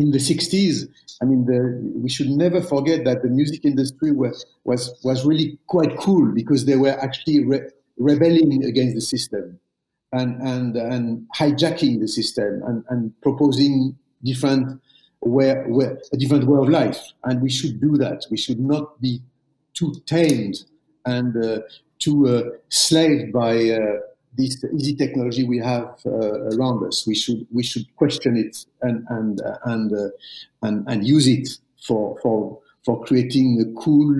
in 0.00 0.10
the 0.10 0.18
60s, 0.18 0.88
I 1.22 1.26
mean, 1.26 1.44
the, 1.44 1.78
we 1.94 2.08
should 2.08 2.30
never 2.30 2.62
forget 2.62 3.04
that 3.04 3.22
the 3.22 3.28
music 3.28 3.64
industry 3.64 4.12
was, 4.12 4.46
was, 4.64 4.98
was 5.04 5.26
really 5.26 5.58
quite 5.66 5.96
cool 5.98 6.32
because 6.32 6.64
they 6.64 6.76
were 6.76 6.98
actually 7.00 7.44
re- 7.44 7.68
rebelling 7.98 8.64
against 8.64 8.94
the 8.94 9.00
system 9.02 9.60
and, 10.12 10.40
and, 10.40 10.76
and 10.76 11.26
hijacking 11.36 12.00
the 12.00 12.08
system 12.08 12.62
and, 12.66 12.84
and 12.88 13.12
proposing 13.20 13.96
different 14.24 14.80
way, 15.20 15.62
way, 15.66 15.96
a 16.12 16.16
different 16.16 16.46
way 16.46 16.58
of 16.58 16.68
life. 16.68 17.00
And 17.24 17.42
we 17.42 17.50
should 17.50 17.80
do 17.80 17.96
that. 17.98 18.24
We 18.30 18.38
should 18.38 18.60
not 18.60 19.00
be 19.00 19.20
too 19.74 19.94
tamed 20.06 20.64
and 21.04 21.36
uh, 21.44 21.60
too 21.98 22.26
uh, 22.26 22.42
slaved 22.70 23.32
by 23.32 23.70
uh, 23.70 23.78
this 24.36 24.64
easy 24.72 24.94
technology 24.94 25.44
we 25.44 25.58
have 25.58 25.98
uh, 26.06 26.50
around 26.54 26.86
us. 26.86 27.06
We 27.06 27.14
should 27.14 27.46
we 27.50 27.62
should 27.62 27.84
question 27.96 28.36
it 28.36 28.64
and 28.82 29.06
and 29.08 29.40
uh, 29.40 29.58
and, 29.64 29.92
uh, 29.92 30.08
and 30.62 30.84
and 30.88 31.06
use 31.06 31.26
it 31.26 31.48
for 31.86 32.18
for 32.22 32.58
for 32.84 33.04
creating 33.04 33.60
a 33.60 33.80
cool 33.80 34.14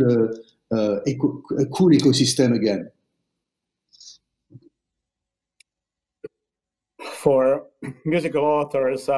eco, 1.07 1.42
a 1.59 1.66
cool 1.66 1.90
ecosystem 1.90 2.55
again. 2.55 2.90
For 6.99 7.66
musical 8.05 8.44
authors, 8.44 9.09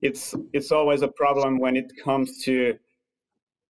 it's 0.00 0.34
it's 0.52 0.72
always 0.72 1.02
a 1.02 1.08
problem 1.08 1.58
when 1.58 1.76
it 1.76 1.92
comes 2.02 2.42
to 2.44 2.78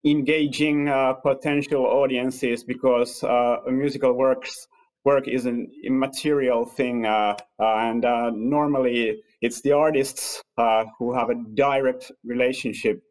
engaging 0.05 0.89
uh, 0.89 1.15
potential 1.15 1.87
audiences 1.87 2.63
because 2.63 3.25
uh, 3.25 3.57
musical 3.69 4.13
works 4.13 4.69
work 5.05 5.29
is 5.29 5.47
an 5.47 5.71
immaterial 5.83 6.65
thing, 6.65 7.07
uh, 7.07 7.37
uh 7.61 7.75
and 7.89 8.05
uh, 8.05 8.31
normally 8.35 9.23
it's 9.41 9.61
the 9.61 9.73
artists 9.73 10.43
uh, 10.59 10.85
who 10.99 11.15
have 11.15 11.31
a 11.31 11.35
direct 11.55 12.11
relationship 12.25 13.03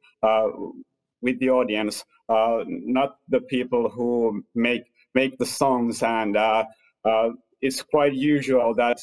with 1.21 1.39
the 1.39 1.49
audience, 1.49 2.03
not 2.29 3.17
the 3.29 3.41
people 3.41 3.89
who 3.89 4.43
make 4.55 4.83
make 5.13 5.37
the 5.37 5.45
songs. 5.45 6.01
And 6.01 6.37
it's 7.61 7.81
quite 7.81 8.13
usual 8.13 8.73
that 8.75 8.99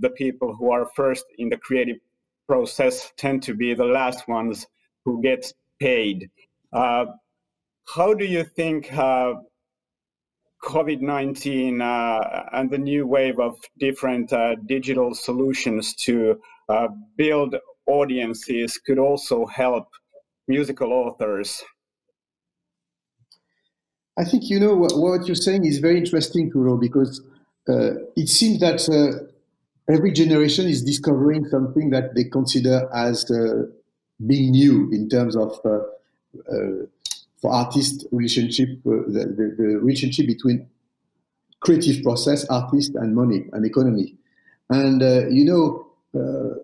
the 0.00 0.10
people 0.10 0.54
who 0.54 0.70
are 0.72 0.86
first 0.96 1.24
in 1.38 1.48
the 1.48 1.56
creative 1.56 1.98
process 2.46 3.12
tend 3.16 3.42
to 3.42 3.54
be 3.54 3.74
the 3.74 3.84
last 3.84 4.28
ones 4.28 4.66
who 5.04 5.22
get 5.22 5.52
paid. 5.80 6.30
Uh, 6.72 7.06
how 7.94 8.14
do 8.14 8.24
you 8.24 8.44
think 8.44 8.92
uh, 8.92 9.34
COVID 10.64 11.00
19 11.00 11.80
uh, 11.80 12.48
and 12.52 12.70
the 12.70 12.78
new 12.78 13.06
wave 13.06 13.38
of 13.38 13.56
different 13.78 14.32
uh, 14.32 14.54
digital 14.66 15.14
solutions 15.14 15.94
to 15.94 16.40
uh, 16.68 16.88
build 17.16 17.54
audiences 17.86 18.78
could 18.78 18.98
also 18.98 19.46
help 19.46 19.86
musical 20.48 20.92
authors? 20.92 21.62
I 24.18 24.24
think 24.24 24.48
you 24.48 24.58
know 24.58 24.74
what, 24.74 24.96
what 24.96 25.26
you're 25.26 25.34
saying 25.34 25.66
is 25.66 25.78
very 25.78 25.98
interesting, 25.98 26.50
Turo, 26.50 26.80
because 26.80 27.20
uh, 27.68 27.94
it 28.16 28.28
seems 28.28 28.60
that 28.60 28.88
uh, 28.88 29.92
every 29.92 30.12
generation 30.12 30.66
is 30.66 30.82
discovering 30.82 31.46
something 31.48 31.90
that 31.90 32.14
they 32.14 32.24
consider 32.24 32.88
as 32.94 33.30
uh, 33.30 33.64
being 34.26 34.52
new 34.52 34.90
in 34.92 35.08
terms 35.08 35.36
of 35.36 35.58
for 37.44 37.52
artist 37.52 38.06
relationship, 38.10 38.70
uh, 38.86 39.04
the, 39.06 39.26
the, 39.36 39.54
the, 39.58 39.78
relationship 39.78 40.26
between 40.26 40.66
creative 41.60 42.02
process, 42.02 42.46
artist, 42.48 42.94
and 42.94 43.14
money 43.14 43.44
and 43.52 43.66
economy. 43.66 44.14
And 44.70 45.02
uh, 45.02 45.28
you 45.28 45.44
know, 45.44 45.86
uh, 46.18 46.54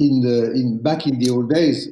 in 0.00 0.22
the 0.22 0.50
in 0.54 0.82
back 0.82 1.06
in 1.06 1.20
the 1.20 1.30
old 1.30 1.50
days, 1.50 1.88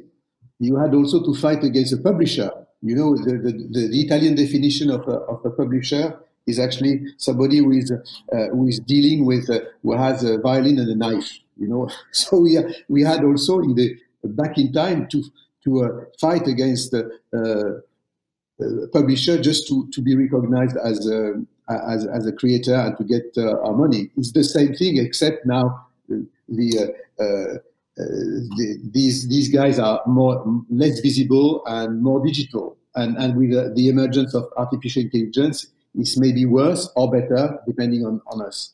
you 0.59 0.75
had 0.75 0.93
also 0.93 1.23
to 1.23 1.33
fight 1.35 1.63
against 1.63 1.93
a 1.93 1.97
publisher. 1.97 2.51
You 2.81 2.97
know, 2.97 3.15
the, 3.15 3.37
the, 3.37 3.89
the 3.89 4.01
Italian 4.01 4.35
definition 4.35 4.89
of 4.89 5.07
a, 5.07 5.19
of 5.31 5.45
a 5.45 5.51
publisher 5.51 6.19
is 6.45 6.59
actually 6.59 7.13
somebody 7.15 7.59
who 7.59 7.71
is 7.71 7.93
uh, 7.93 8.47
who 8.51 8.67
is 8.67 8.81
dealing 8.81 9.23
with 9.23 9.49
uh, 9.49 9.61
who 9.83 9.93
has 9.93 10.25
a 10.25 10.37
violin 10.37 10.79
and 10.79 10.89
a 10.89 10.95
knife. 10.95 11.31
You 11.55 11.69
know, 11.69 11.89
so 12.11 12.41
we 12.41 12.57
we 12.89 13.03
had 13.03 13.23
also 13.23 13.59
in 13.59 13.73
the 13.75 13.97
back 14.25 14.57
in 14.57 14.73
time 14.73 15.07
to 15.07 15.23
to 15.63 15.85
uh, 15.85 15.89
fight 16.19 16.47
against 16.47 16.91
the 16.91 17.09
uh, 17.33 18.87
publisher 18.91 19.41
just 19.41 19.67
to, 19.67 19.87
to 19.91 20.01
be 20.01 20.15
recognized 20.15 20.77
as 20.77 21.07
a, 21.07 21.33
as, 21.69 22.05
as 22.05 22.27
a 22.27 22.31
creator 22.31 22.75
and 22.75 22.97
to 22.97 23.03
get 23.03 23.25
uh, 23.37 23.59
our 23.61 23.73
money. 23.73 24.09
It's 24.17 24.31
the 24.31 24.43
same 24.43 24.73
thing, 24.75 24.97
except 24.97 25.45
now 25.45 25.87
the, 26.07 26.93
uh, 27.19 27.57
the, 27.95 28.79
these 28.91 29.27
these 29.27 29.49
guys 29.49 29.79
are 29.79 30.01
more 30.05 30.43
less 30.69 30.99
visible 30.99 31.63
and 31.65 32.01
more 32.01 32.25
digital. 32.25 32.77
And 32.95 33.17
and 33.17 33.35
with 33.35 33.75
the 33.75 33.89
emergence 33.89 34.33
of 34.33 34.45
artificial 34.57 35.03
intelligence, 35.03 35.67
it's 35.95 36.17
maybe 36.17 36.45
worse 36.45 36.89
or 36.95 37.11
better 37.11 37.59
depending 37.67 38.05
on, 38.05 38.21
on 38.27 38.41
us. 38.41 38.71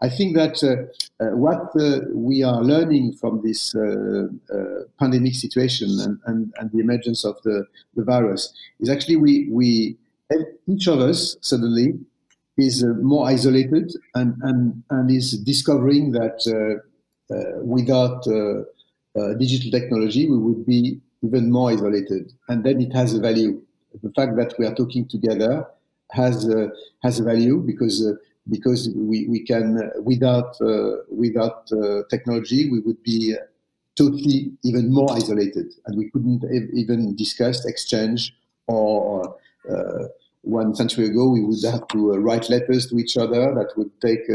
I 0.00 0.08
think 0.08 0.36
that 0.36 0.62
uh, 0.62 1.24
uh, 1.24 1.36
what 1.36 1.74
uh, 1.80 2.00
we 2.12 2.44
are 2.44 2.62
learning 2.62 3.14
from 3.14 3.42
this 3.42 3.74
uh, 3.74 4.28
uh, 4.52 4.84
pandemic 4.98 5.34
situation 5.34 5.88
and, 6.00 6.18
and, 6.26 6.54
and, 6.58 6.70
the 6.70 6.78
emergence 6.78 7.24
of 7.24 7.36
the, 7.42 7.66
the 7.96 8.04
virus 8.04 8.54
is 8.78 8.88
actually 8.88 9.16
we, 9.16 9.48
we 9.50 9.96
each 10.68 10.86
of 10.86 11.00
us 11.00 11.36
suddenly 11.40 11.94
is 12.58 12.84
uh, 12.84 12.88
more 13.02 13.28
isolated 13.28 13.92
and, 14.14 14.36
and, 14.42 14.82
and 14.90 15.10
is 15.10 15.38
discovering 15.38 16.12
that 16.12 16.38
without 17.64 18.22
digital 19.38 19.70
technology 19.70 20.30
we 20.30 20.38
would 20.38 20.64
be 20.64 21.00
even 21.24 21.50
more 21.50 21.70
isolated 21.70 22.32
and 22.48 22.62
then 22.62 22.80
it 22.80 22.92
has 22.92 23.14
a 23.14 23.20
value. 23.20 23.60
The 24.02 24.12
fact 24.12 24.36
that 24.36 24.54
we 24.58 24.66
are 24.66 24.74
talking 24.74 25.08
together 25.08 25.66
has 26.12 26.48
uh, 26.48 26.68
has 27.02 27.20
a 27.20 27.24
value 27.24 27.58
because 27.58 28.06
uh, 28.06 28.12
because 28.50 28.90
we, 28.94 29.26
we 29.28 29.40
can 29.44 29.78
uh, 29.78 30.00
without 30.02 30.56
without 31.10 31.68
technology 32.10 32.70
we 32.70 32.80
would 32.80 33.02
be 33.02 33.34
totally 33.96 34.52
even 34.62 34.92
more 34.92 35.10
isolated 35.12 35.66
and 35.86 35.98
we 35.98 36.10
couldn't 36.10 36.44
even 36.74 37.14
discuss 37.16 37.64
exchange 37.66 38.34
or 38.66 39.36
one 40.42 40.74
century 40.74 41.06
ago 41.06 41.28
we 41.28 41.44
would 41.44 41.62
have 41.64 41.86
to 41.88 42.12
write 42.12 42.48
letters 42.48 42.86
to 42.86 42.96
each 42.98 43.16
other 43.16 43.54
that 43.54 43.70
would 43.76 43.90
take 44.00 44.26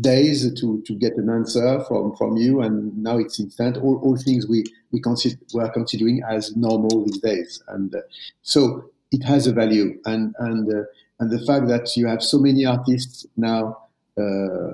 days 0.00 0.52
to, 0.60 0.82
to 0.82 0.94
get 0.94 1.16
an 1.16 1.30
answer 1.30 1.82
from, 1.88 2.14
from 2.16 2.36
you, 2.36 2.60
and 2.60 2.96
now 3.02 3.18
it's 3.18 3.40
instant. 3.40 3.76
All, 3.78 3.98
all 4.02 4.16
things 4.16 4.46
we 4.46 4.64
we 4.92 5.00
consider 5.00 5.36
are 5.58 5.70
considering 5.70 6.22
as 6.28 6.56
normal 6.56 7.04
these 7.04 7.18
days, 7.18 7.62
and 7.68 7.94
uh, 7.94 8.00
so 8.42 8.90
it 9.12 9.22
has 9.24 9.46
a 9.46 9.52
value, 9.52 9.98
and 10.04 10.34
and 10.38 10.72
uh, 10.72 10.82
and 11.20 11.30
the 11.30 11.44
fact 11.46 11.68
that 11.68 11.96
you 11.96 12.06
have 12.06 12.22
so 12.22 12.38
many 12.38 12.64
artists 12.64 13.26
now 13.36 13.86
uh, 14.18 14.72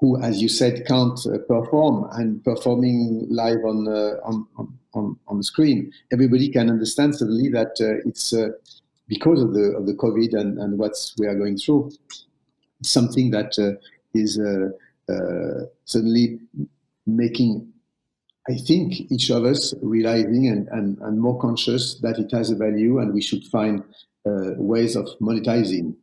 who, 0.00 0.20
as 0.22 0.42
you 0.42 0.48
said, 0.48 0.86
can't 0.86 1.18
uh, 1.26 1.38
perform 1.46 2.08
and 2.12 2.42
performing 2.44 3.26
live 3.30 3.64
on, 3.64 3.88
uh, 3.88 4.16
on 4.24 4.46
on 4.94 5.16
on 5.26 5.38
the 5.38 5.44
screen, 5.44 5.92
everybody 6.12 6.48
can 6.48 6.70
understand 6.70 7.14
suddenly 7.14 7.48
that 7.50 7.76
uh, 7.80 8.08
it's 8.08 8.32
because 9.08 9.42
of 9.42 9.52
the 9.52 9.74
of 9.76 9.86
the 9.86 9.94
COVID 9.94 10.38
and 10.38 10.58
and 10.58 10.78
what 10.78 10.94
we 11.18 11.26
are 11.26 11.34
going 11.34 11.56
through, 11.56 11.90
something 12.82 13.30
that 13.30 13.58
is 14.14 14.40
suddenly 15.84 16.38
making 17.06 17.73
I 18.48 18.54
think 18.54 19.10
each 19.10 19.30
of 19.30 19.44
us 19.44 19.72
realizing 19.80 20.48
and, 20.48 20.68
and, 20.68 20.98
and 20.98 21.18
more 21.18 21.38
conscious 21.40 21.94
that 22.00 22.18
it 22.18 22.30
has 22.32 22.50
a 22.50 22.56
value 22.56 22.98
and 22.98 23.14
we 23.14 23.22
should 23.22 23.44
find 23.44 23.82
uh, 24.26 24.52
ways 24.56 24.96
of 24.96 25.06
monetizing 25.20 25.94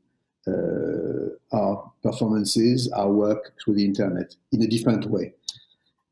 uh, 0.48 1.56
our 1.56 1.92
performances, 2.02 2.92
our 2.94 3.12
work 3.12 3.54
through 3.64 3.76
the 3.76 3.86
internet 3.86 4.36
in 4.52 4.64
a 4.64 4.68
different 4.68 5.06
way. 5.06 5.34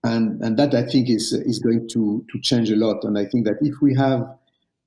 And, 0.04 0.42
and 0.44 0.58
that 0.58 0.76
I 0.76 0.84
think 0.84 1.10
is, 1.10 1.34
is 1.34 1.60
going 1.60 1.90
to, 1.90 2.26
to 2.32 2.40
change 2.42 2.70
a 2.70 2.76
lot. 2.76 3.04
And 3.04 3.18
I 3.18 3.26
think 3.26 3.46
that 3.46 3.58
if 3.62 3.82
we 3.82 3.96
have 3.96 4.22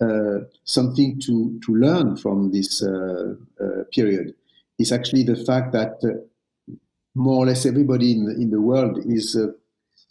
uh, 0.01 0.45
something 0.65 1.21
to, 1.21 1.61
to 1.67 1.75
learn 1.75 2.17
from 2.17 2.53
this 2.53 2.83
uh, 2.83 3.35
uh, 3.61 3.85
period, 3.93 4.35
is 4.79 4.91
actually 4.91 5.23
the 5.23 5.37
fact 5.45 5.73
that 5.73 5.99
uh, 6.03 6.75
more 7.15 7.45
or 7.45 7.47
less 7.47 7.67
everybody 7.67 8.13
in, 8.13 8.29
in 8.41 8.51
the 8.51 8.61
world 8.61 8.99
is 9.05 9.37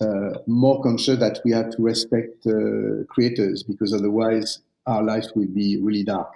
uh, 0.01 0.39
more 0.47 0.81
conscious 0.81 1.19
that 1.19 1.39
we 1.45 1.51
have 1.51 1.69
to 1.69 1.81
respect 1.83 2.47
uh, 2.47 3.03
creators 3.07 3.61
because 3.61 3.93
otherwise 3.93 4.59
our 4.87 5.03
lives 5.03 5.31
will 5.35 5.47
be 5.47 5.77
really 5.79 6.03
dark. 6.03 6.33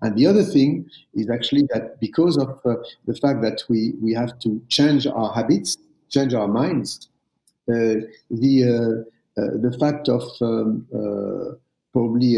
And 0.00 0.16
the 0.16 0.26
other 0.26 0.42
thing 0.42 0.88
is 1.14 1.28
actually 1.28 1.68
that 1.74 2.00
because 2.00 2.38
of 2.38 2.60
uh, 2.64 2.76
the 3.06 3.14
fact 3.14 3.42
that 3.42 3.62
we, 3.68 3.92
we 4.00 4.14
have 4.14 4.38
to 4.40 4.62
change 4.68 5.06
our 5.06 5.32
habits, 5.34 5.76
change 6.08 6.32
our 6.32 6.48
minds, 6.48 7.08
uh, 7.68 8.00
the, 8.30 9.04
uh, 9.36 9.40
uh, 9.40 9.50
the 9.60 9.76
fact 9.78 10.08
of 10.08 10.22
um, 10.40 10.86
probably 11.92 12.36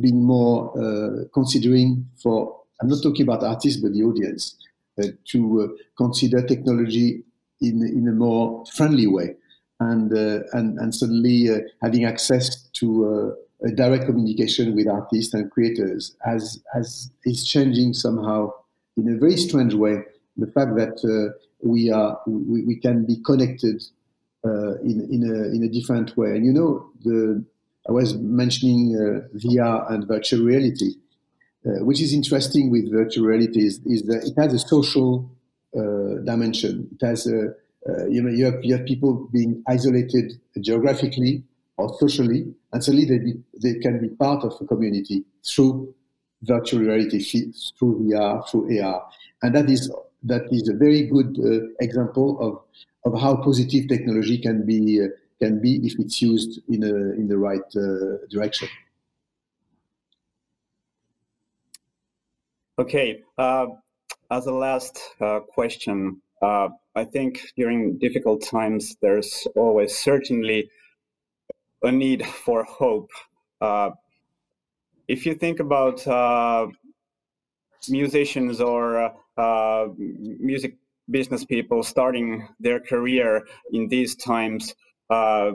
being 0.00 0.22
more 0.22 1.28
considering 1.32 2.08
for, 2.20 2.60
I'm 2.80 2.88
not 2.88 3.02
talking 3.02 3.22
about 3.22 3.44
artists, 3.44 3.80
but 3.80 3.92
the 3.92 4.02
audience, 4.02 4.56
to 5.26 5.78
consider 5.96 6.44
technology 6.44 7.22
in, 7.60 7.82
in 7.82 8.08
a 8.08 8.12
more 8.12 8.64
friendly 8.66 9.06
way 9.06 9.36
and 9.80 10.12
uh, 10.12 10.40
and 10.52 10.78
and 10.78 10.94
suddenly 10.94 11.48
uh, 11.48 11.58
having 11.82 12.04
access 12.04 12.68
to 12.74 12.86
uh, 13.64 13.66
a 13.66 13.72
direct 13.72 14.06
communication 14.06 14.74
with 14.76 14.86
artists 14.86 15.34
and 15.34 15.50
creators 15.50 16.16
has 16.22 16.62
has 16.72 17.10
is 17.24 17.44
changing 17.44 17.94
somehow 17.94 18.50
in 18.96 19.08
a 19.08 19.18
very 19.18 19.36
strange 19.36 19.74
way. 19.74 20.02
The 20.36 20.46
fact 20.46 20.76
that 20.76 20.96
uh, 21.04 21.36
we 21.62 21.90
are 21.90 22.20
we, 22.26 22.62
we 22.64 22.76
can 22.76 23.06
be 23.06 23.16
connected 23.24 23.82
uh, 24.44 24.78
in 24.80 25.08
in 25.10 25.22
a 25.24 25.54
in 25.54 25.62
a 25.64 25.68
different 25.68 26.16
way. 26.16 26.36
And 26.36 26.44
you 26.44 26.52
know 26.52 26.90
the 27.02 27.44
I 27.88 27.92
was 27.92 28.14
mentioning 28.16 28.94
uh, 28.96 29.36
VR 29.38 29.90
and 29.90 30.06
virtual 30.06 30.44
reality 30.44 30.94
which 31.62 32.00
is 32.00 32.14
interesting 32.14 32.70
with 32.70 32.90
virtual 32.90 33.26
reality 33.26 33.66
is, 33.66 33.80
is 33.84 34.04
that 34.04 34.24
it 34.24 34.32
has 34.40 34.54
a 34.54 34.58
social 34.58 35.30
dimension. 36.24 36.88
It 36.92 37.06
has 37.06 37.26
a 37.26 37.54
uh, 37.88 38.06
you 38.08 38.22
know, 38.22 38.30
you 38.30 38.44
have, 38.44 38.62
you 38.62 38.76
have 38.76 38.86
people 38.86 39.28
being 39.32 39.62
isolated 39.68 40.38
geographically 40.60 41.42
or 41.76 41.96
socially, 41.98 42.52
and 42.72 42.84
suddenly 42.84 43.06
they, 43.06 43.18
be, 43.18 43.34
they 43.62 43.74
can 43.80 44.00
be 44.00 44.08
part 44.08 44.44
of 44.44 44.52
a 44.60 44.66
community 44.66 45.24
through 45.44 45.94
virtual 46.42 46.80
reality, 46.80 47.52
through 47.78 48.00
VR, 48.00 48.48
through 48.48 48.80
AR, 48.80 49.06
and 49.42 49.54
that 49.54 49.70
is 49.70 49.90
that 50.22 50.42
is 50.50 50.68
a 50.68 50.74
very 50.74 51.04
good 51.06 51.38
uh, 51.38 51.66
example 51.80 52.38
of 52.40 53.12
of 53.12 53.18
how 53.18 53.36
positive 53.36 53.88
technology 53.88 54.38
can 54.38 54.66
be 54.66 55.00
uh, 55.02 55.08
can 55.40 55.60
be 55.60 55.76
if 55.86 55.98
it's 55.98 56.20
used 56.20 56.60
in 56.68 56.82
a 56.82 56.94
in 57.18 57.28
the 57.28 57.38
right 57.38 57.60
uh, 57.76 58.26
direction. 58.30 58.68
Okay, 62.78 63.22
uh, 63.36 63.66
as 64.30 64.46
a 64.46 64.52
last 64.52 64.98
uh, 65.20 65.40
question, 65.40 66.20
uh, 66.42 66.68
I 66.94 67.04
think 67.04 67.40
during 67.56 67.98
difficult 67.98 68.42
times, 68.42 68.96
there's 69.00 69.46
always 69.56 69.96
certainly 69.96 70.70
a 71.82 71.92
need 71.92 72.26
for 72.26 72.64
hope. 72.64 73.10
Uh, 73.60 73.90
if 75.08 75.26
you 75.26 75.34
think 75.34 75.60
about 75.60 76.06
uh, 76.06 76.66
musicians 77.88 78.60
or 78.60 79.12
uh, 79.36 79.86
music 79.96 80.76
business 81.10 81.44
people 81.44 81.82
starting 81.82 82.46
their 82.58 82.80
career 82.80 83.46
in 83.72 83.88
these 83.88 84.14
times, 84.14 84.74
uh, 85.10 85.52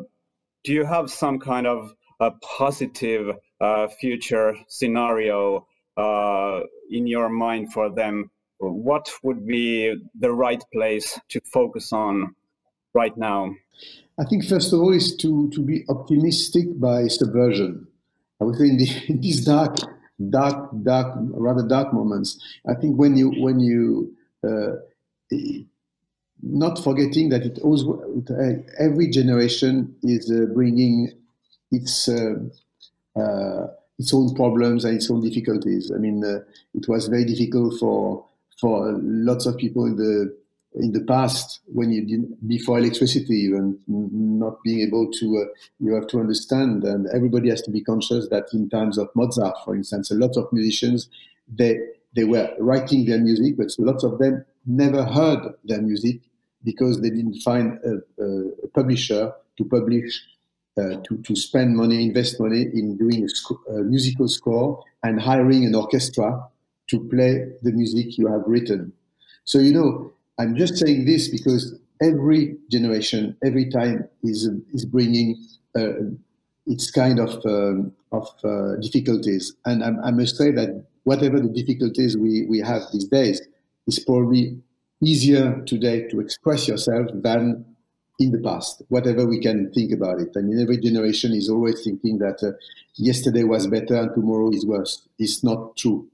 do 0.64 0.74
you 0.74 0.86
have 0.86 1.10
some 1.10 1.40
kind 1.40 1.68
of 1.68 1.94
a 2.20 2.32
positive 2.58 3.36
uh, 3.62 3.88
future 3.88 4.56
scenario 4.68 5.66
in 6.90 7.08
your 7.08 7.30
mind 7.30 7.72
for 7.72 7.90
them 7.90 8.30
what 8.60 9.10
would 9.24 9.46
be 9.46 9.96
the 10.20 10.32
right 10.32 10.64
place 10.74 11.20
to 11.30 11.42
focus 11.42 11.92
on 11.94 12.36
right 12.94 13.16
now? 13.18 13.54
I 14.18 14.24
think 14.24 14.46
first 14.46 14.72
of 14.72 14.80
all 14.80 14.94
is 14.94 15.16
to, 15.18 15.50
to 15.52 15.62
be 15.62 15.84
optimistic 15.90 16.80
by 16.80 17.08
subversion. 17.08 17.88
I 18.42 18.46
would 18.46 18.56
say 18.56 18.66
in, 18.66 18.78
the, 18.78 18.90
in 19.08 19.22
these 19.22 19.46
dark, 19.46 19.78
dark, 20.30 20.70
dark, 20.84 21.18
rather 21.18 21.68
dark 21.68 21.94
moments, 21.94 22.40
I 22.68 22.74
think 22.76 22.98
when 22.98 23.16
you 23.18 23.32
when 23.42 23.60
you 23.60 24.16
uh, 24.48 24.76
not 26.42 26.84
forgetting 26.84 27.30
that 27.30 27.44
it 27.44 27.60
always 27.60 27.84
every 28.80 29.10
generation 29.10 29.96
is 30.04 30.32
uh, 30.32 30.46
bringing 30.54 31.12
its 31.72 32.08
uh, 32.08 32.36
uh, 33.20 33.68
its 33.98 34.14
own 34.14 34.36
problems 34.36 34.86
and 34.86 34.96
its 34.96 35.10
own 35.10 35.22
difficulties. 35.22 35.92
I 35.94 35.98
mean, 35.98 36.24
uh, 36.24 36.40
it 36.74 36.88
was 36.88 37.08
very 37.08 37.26
difficult 37.26 37.80
for 37.80 38.26
for 38.60 38.98
lots 39.02 39.46
of 39.46 39.58
people 39.58 39.86
in 39.86 39.96
the 39.96 40.36
in 40.76 40.92
the 40.92 41.02
past 41.02 41.62
when 41.68 41.92
you 41.92 42.06
didn't 42.06 42.48
before 42.48 42.78
electricity 42.78 43.36
even 43.36 43.80
not 43.88 44.62
being 44.64 44.82
able 44.82 45.10
to 45.12 45.38
uh, 45.38 45.54
you 45.80 45.94
have 45.94 46.08
to 46.08 46.20
understand 46.20 46.84
and 46.84 47.08
everybody 47.14 47.50
has 47.50 47.62
to 47.62 47.72
be 47.72 47.82
conscious 47.82 48.28
that 48.30 48.46
in 48.54 48.70
times 48.70 48.98
of 48.98 49.10
Mozart 49.16 49.56
for 49.64 49.76
instance 49.76 50.12
a 50.12 50.16
lot 50.16 50.36
of 50.36 50.52
musicians 50.52 51.10
they 51.48 51.78
they 52.16 52.24
were 52.26 52.50
writing 52.60 53.06
their 53.06 53.20
music 53.20 53.58
but 53.58 53.74
lots 53.80 54.04
of 54.04 54.18
them 54.20 54.44
never 54.66 55.04
heard 55.06 55.54
their 55.64 55.82
music 55.82 56.20
because 56.64 57.02
they 57.02 57.10
didn't 57.10 57.40
find 57.42 57.80
a, 57.86 58.24
a 58.24 58.68
publisher 58.74 59.32
to 59.58 59.66
publish 59.66 60.22
uh, 60.78 60.98
to, 61.04 61.18
to 61.24 61.36
spend 61.36 61.78
money 61.78 62.06
invest 62.06 62.40
money 62.40 62.64
in 62.74 62.98
doing 62.98 63.24
a, 63.24 63.30
sc- 63.30 63.68
a 63.70 63.84
musical 63.84 64.28
score 64.28 64.84
and 65.04 65.22
hiring 65.22 65.64
an 65.66 65.74
orchestra 65.74 66.46
to 66.88 67.00
play 67.10 67.48
the 67.62 67.72
music 67.72 68.18
you 68.18 68.28
have 68.28 68.44
written. 68.46 68.94
So, 69.46 69.60
you 69.60 69.74
know, 69.74 70.12
I'm 70.40 70.56
just 70.56 70.78
saying 70.78 71.06
this 71.06 71.30
because 71.30 71.76
every 72.02 72.58
generation, 72.70 73.38
every 73.44 73.70
time 73.70 74.08
is, 74.24 74.50
is 74.74 74.86
bringing 74.86 75.38
uh, 75.78 75.94
its 76.66 76.92
kind 76.92 77.20
of, 77.20 77.46
um, 77.46 77.94
of 78.12 78.28
uh, 78.44 78.76
difficulties. 78.82 79.54
And 79.66 79.84
I, 79.84 80.08
I, 80.08 80.12
must 80.12 80.38
say 80.38 80.52
that 80.52 80.86
whatever 81.04 81.40
the 81.40 81.50
difficulties 81.50 82.18
we, 82.18 82.46
we 82.48 82.60
have 82.60 82.84
these 82.92 83.06
days, 83.06 83.42
it's 83.88 84.04
probably 84.04 84.58
easier 85.04 85.62
today 85.66 86.08
to 86.10 86.20
express 86.20 86.68
yourself 86.68 87.08
than 87.14 87.66
in 88.20 88.32
the 88.32 88.40
past, 88.40 88.82
whatever 88.90 89.26
we 89.26 89.40
can 89.40 89.72
think 89.74 89.92
about 89.92 90.22
it. 90.22 90.30
I 90.38 90.42
mean, 90.42 90.60
every 90.60 90.78
generation 90.78 91.34
is 91.34 91.50
always 91.50 91.84
thinking 91.84 92.18
that 92.20 92.42
uh, 92.42 92.52
yesterday 92.96 93.44
was 93.44 93.68
better 93.68 93.96
and 93.96 94.14
tomorrow 94.14 94.50
is 94.52 94.66
worse. 94.66 95.08
It's 95.20 95.44
not 95.44 95.76
true. 95.76 96.08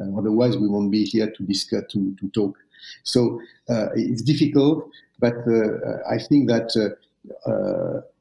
Uh, 0.00 0.18
otherwise, 0.18 0.56
we 0.56 0.68
won't 0.68 0.90
be 0.90 1.04
here 1.04 1.30
to 1.30 1.42
discuss, 1.42 1.84
to, 1.90 2.14
to 2.20 2.28
talk. 2.30 2.56
So 3.02 3.40
uh, 3.68 3.88
it's 3.94 4.22
difficult, 4.22 4.90
but 5.18 5.34
uh, 5.46 6.02
I 6.10 6.18
think 6.18 6.48
that 6.48 6.70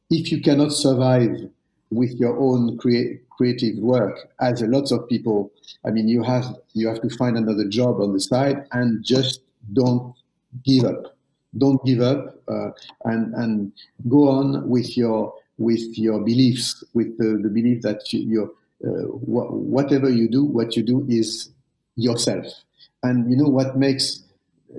if 0.10 0.32
you 0.32 0.42
cannot 0.42 0.72
survive 0.72 1.50
with 1.92 2.12
your 2.14 2.38
own 2.38 2.78
crea- 2.78 3.20
creative 3.30 3.78
work, 3.78 4.32
as 4.40 4.62
a 4.62 4.68
lot 4.68 4.92
of 4.92 5.08
people, 5.10 5.52
I 5.86 5.92
mean, 5.92 6.08
you 6.08 6.24
have 6.24 6.46
you 6.74 6.88
have 6.88 7.02
to 7.02 7.10
find 7.10 7.38
another 7.38 7.68
job 7.68 8.00
on 8.00 8.14
the 8.14 8.20
side 8.20 8.68
and 8.72 9.04
just 9.04 9.42
don't 9.74 10.16
give 10.64 10.86
up. 10.86 11.16
Don't 11.58 11.84
give 11.86 12.02
up 12.02 12.36
uh, 12.48 12.70
and 13.06 13.34
and 13.36 13.72
go 14.08 14.30
on 14.30 14.68
with 14.70 14.98
your 14.98 15.34
with 15.58 15.98
your 15.98 16.20
beliefs, 16.20 16.84
with 16.94 17.18
the, 17.18 17.38
the 17.42 17.50
belief 17.50 17.82
that 17.84 18.12
you, 18.12 18.56
uh, 18.84 18.90
wh- 18.90 19.54
whatever 19.54 20.10
you 20.10 20.28
do, 20.28 20.44
what 20.44 20.76
you 20.76 20.82
do 20.82 21.06
is 21.08 21.50
yourself. 21.96 22.46
And 23.04 23.30
you 23.30 23.38
know 23.38 23.50
what 23.50 23.78
makes 23.78 24.24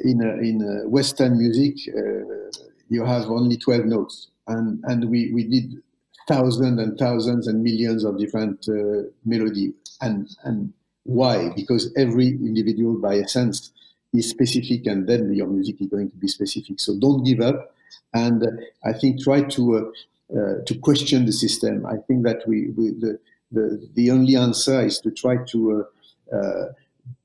in 0.02 0.22
a, 0.22 0.32
in 0.38 0.62
a 0.62 0.88
Western 0.88 1.38
music, 1.38 1.76
uh, 1.96 2.50
you 2.88 3.04
have 3.04 3.24
only 3.26 3.56
12 3.56 3.84
notes. 3.84 4.28
And, 4.46 4.82
and 4.84 5.10
we, 5.10 5.32
we 5.32 5.44
did 5.44 5.82
thousands 6.26 6.80
and 6.80 6.98
thousands 6.98 7.46
and 7.46 7.62
millions 7.62 8.04
of 8.04 8.18
different 8.18 8.66
uh, 8.68 9.08
melody. 9.24 9.72
And, 10.00 10.28
and 10.44 10.72
why? 11.04 11.50
Because 11.54 11.92
every 11.96 12.28
individual 12.28 12.98
by 12.98 13.18
essence 13.18 13.72
is 14.12 14.28
specific 14.28 14.86
and 14.86 15.08
then 15.08 15.32
your 15.32 15.46
music 15.46 15.80
is 15.80 15.88
going 15.88 16.10
to 16.10 16.16
be 16.16 16.28
specific. 16.28 16.80
So 16.80 16.98
don't 16.98 17.24
give 17.24 17.40
up. 17.40 17.74
And 18.12 18.42
uh, 18.42 18.46
I 18.84 18.92
think 18.92 19.22
try 19.22 19.42
to, 19.42 19.76
uh, 19.76 20.38
uh, 20.38 20.54
to 20.64 20.78
question 20.80 21.26
the 21.26 21.32
system. 21.32 21.86
I 21.86 21.96
think 22.06 22.24
that 22.24 22.42
we, 22.46 22.70
we 22.70 22.90
the, 22.90 23.18
the, 23.52 23.88
the 23.94 24.10
only 24.10 24.36
answer 24.36 24.84
is 24.84 24.98
to 25.00 25.10
try 25.10 25.36
to 25.48 25.86
uh, 26.32 26.64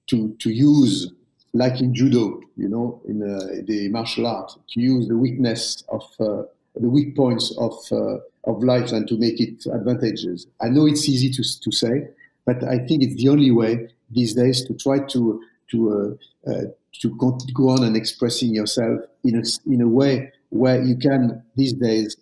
to, 0.10 0.36
to 0.40 0.50
use, 0.50 1.12
like 1.54 1.82
in 1.82 1.94
judo, 1.94 2.42
you 2.56 2.70
know, 2.70 3.02
in 3.08 3.22
uh, 3.24 3.64
the 3.66 3.90
martial 3.90 4.28
art, 4.28 4.52
to 4.70 4.82
use 4.82 5.08
the 5.08 5.18
weakness 5.18 5.84
of 5.90 6.04
uh, 6.20 6.44
the 6.76 6.90
weak 6.90 7.16
points 7.16 7.56
of 7.58 7.74
uh, 7.92 8.18
of 8.46 8.64
life 8.64 8.92
and 8.92 9.08
to 9.08 9.18
make 9.18 9.40
it 9.40 9.66
advantageous. 9.68 10.46
I 10.62 10.70
know 10.70 10.86
it's 10.86 11.08
easy 11.10 11.30
to 11.32 11.60
to 11.62 11.72
say, 11.72 12.08
but 12.46 12.64
I 12.64 12.78
think 12.80 13.04
it's 13.04 13.16
the 13.22 13.30
only 13.30 13.52
way 13.52 13.90
these 14.12 14.34
days 14.34 14.66
to 14.66 14.74
try 14.76 15.00
to 15.00 15.42
to 15.72 16.18
uh, 16.48 16.52
uh, 16.52 16.64
to 17.02 17.16
go 17.54 17.70
on 17.70 17.84
and 17.84 17.96
expressing 17.96 18.54
yourself 18.54 19.02
in 19.24 19.36
a 19.36 19.44
in 19.72 19.82
a 19.82 19.88
way 19.88 20.32
where 20.50 20.82
you 20.82 20.98
can 20.98 21.44
these 21.56 21.74
days 21.74 22.18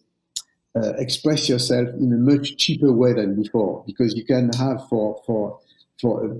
uh, 0.75 0.93
express 0.97 1.47
yourself 1.47 1.87
in 1.99 2.11
a 2.13 2.17
much 2.17 2.57
cheaper 2.57 2.91
way 2.91 3.13
than 3.13 3.41
before 3.41 3.83
because 3.85 4.15
you 4.15 4.25
can 4.25 4.51
have 4.53 4.87
for 4.89 5.21
for 5.25 5.59
for 6.01 6.37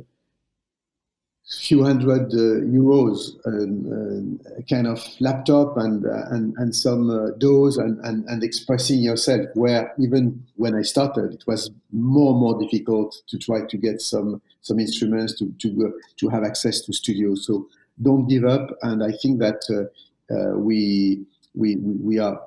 few 1.50 1.84
hundred 1.84 2.34
uh, 2.34 2.60
euros, 2.68 3.38
um, 3.46 4.40
uh, 4.46 4.62
kind 4.70 4.86
of 4.86 5.00
laptop 5.22 5.78
and 5.78 6.06
uh, 6.06 6.26
and 6.32 6.54
and 6.58 6.76
some 6.76 7.10
uh, 7.10 7.32
DAWs 7.38 7.78
and, 7.78 8.00
and 8.04 8.26
and 8.26 8.44
expressing 8.44 9.00
yourself. 9.00 9.48
Where 9.54 9.94
even 9.98 10.46
when 10.56 10.76
I 10.76 10.82
started, 10.82 11.34
it 11.34 11.46
was 11.48 11.72
more 11.94 12.32
and 12.32 12.40
more 12.40 12.60
difficult 12.60 13.22
to 13.28 13.38
try 13.38 13.62
to 13.66 13.78
get 13.78 14.02
some 14.02 14.42
some 14.62 14.80
instruments 14.80 15.38
to 15.40 15.54
to 15.60 15.94
to 16.18 16.30
have 16.30 16.44
access 16.44 16.82
to 16.82 16.92
studios. 16.94 17.46
So 17.46 17.70
don't 18.02 18.28
give 18.28 18.44
up, 18.44 18.70
and 18.82 19.02
I 19.02 19.12
think 19.14 19.40
that 19.40 19.62
uh, 19.70 20.34
uh, 20.34 20.58
we 20.58 21.26
we 21.56 21.78
we 21.78 22.20
are 22.20 22.42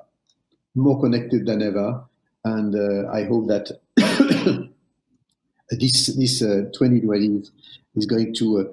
more 0.75 1.01
connected 1.01 1.47
than 1.47 1.63
ever, 1.63 2.05
and 2.45 3.09
I 3.11 3.25
hope 3.25 3.49
that. 3.49 3.71
this 5.71 6.07
this 6.17 6.41
2020 6.41 7.45
is 7.95 8.07
going 8.07 8.35
to 8.35 8.59
uh, 8.59 8.65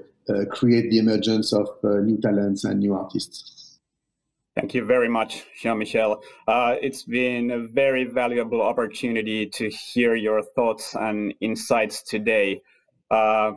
create 0.49 0.89
the 0.89 0.99
emergence 0.99 1.53
of 1.53 1.67
uh, 1.84 1.99
new 1.99 2.17
talents 2.17 2.63
and 2.63 2.80
new 2.80 2.93
artists. 2.93 3.80
Thank 4.55 4.73
you 4.73 4.86
very 4.86 5.07
much, 5.07 5.43
Jean 5.61 5.78
Michel. 5.78 6.23
Uh, 6.47 6.75
it's 6.82 7.03
been 7.03 7.51
a 7.51 7.59
very 7.59 8.05
valuable 8.05 8.61
opportunity 8.61 9.45
to 9.45 9.69
hear 9.69 10.15
your 10.15 10.41
thoughts 10.41 10.95
and 10.95 11.32
insights 11.41 12.01
today. 12.01 12.61
Uh, 13.11 13.51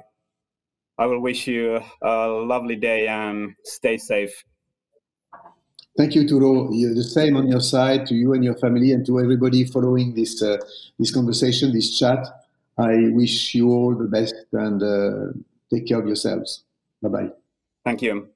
I 0.98 1.06
will 1.06 1.20
wish 1.20 1.46
you 1.46 1.80
a 2.02 2.26
lovely 2.28 2.76
day 2.76 3.08
and 3.08 3.54
stay 3.64 3.96
safe. 3.96 4.44
Thank 5.96 6.14
you, 6.14 6.24
Turo. 6.24 6.68
You're 6.70 6.94
the 6.94 7.02
same 7.02 7.34
on 7.36 7.48
your 7.48 7.62
side 7.62 8.06
to 8.08 8.14
you 8.14 8.34
and 8.34 8.44
your 8.44 8.56
family, 8.56 8.92
and 8.92 9.04
to 9.06 9.20
everybody 9.20 9.64
following 9.64 10.14
this 10.14 10.42
uh, 10.42 10.58
this 10.98 11.12
conversation, 11.12 11.72
this 11.72 11.98
chat. 11.98 12.26
I 12.76 13.08
wish 13.08 13.54
you 13.54 13.70
all 13.70 13.94
the 13.94 14.04
best 14.04 14.34
and 14.52 14.82
uh, 14.82 15.32
take 15.72 15.86
care 15.86 16.00
of 16.00 16.06
yourselves. 16.06 16.64
Bye 17.02 17.08
bye. 17.08 17.30
Thank 17.84 18.02
you. 18.02 18.30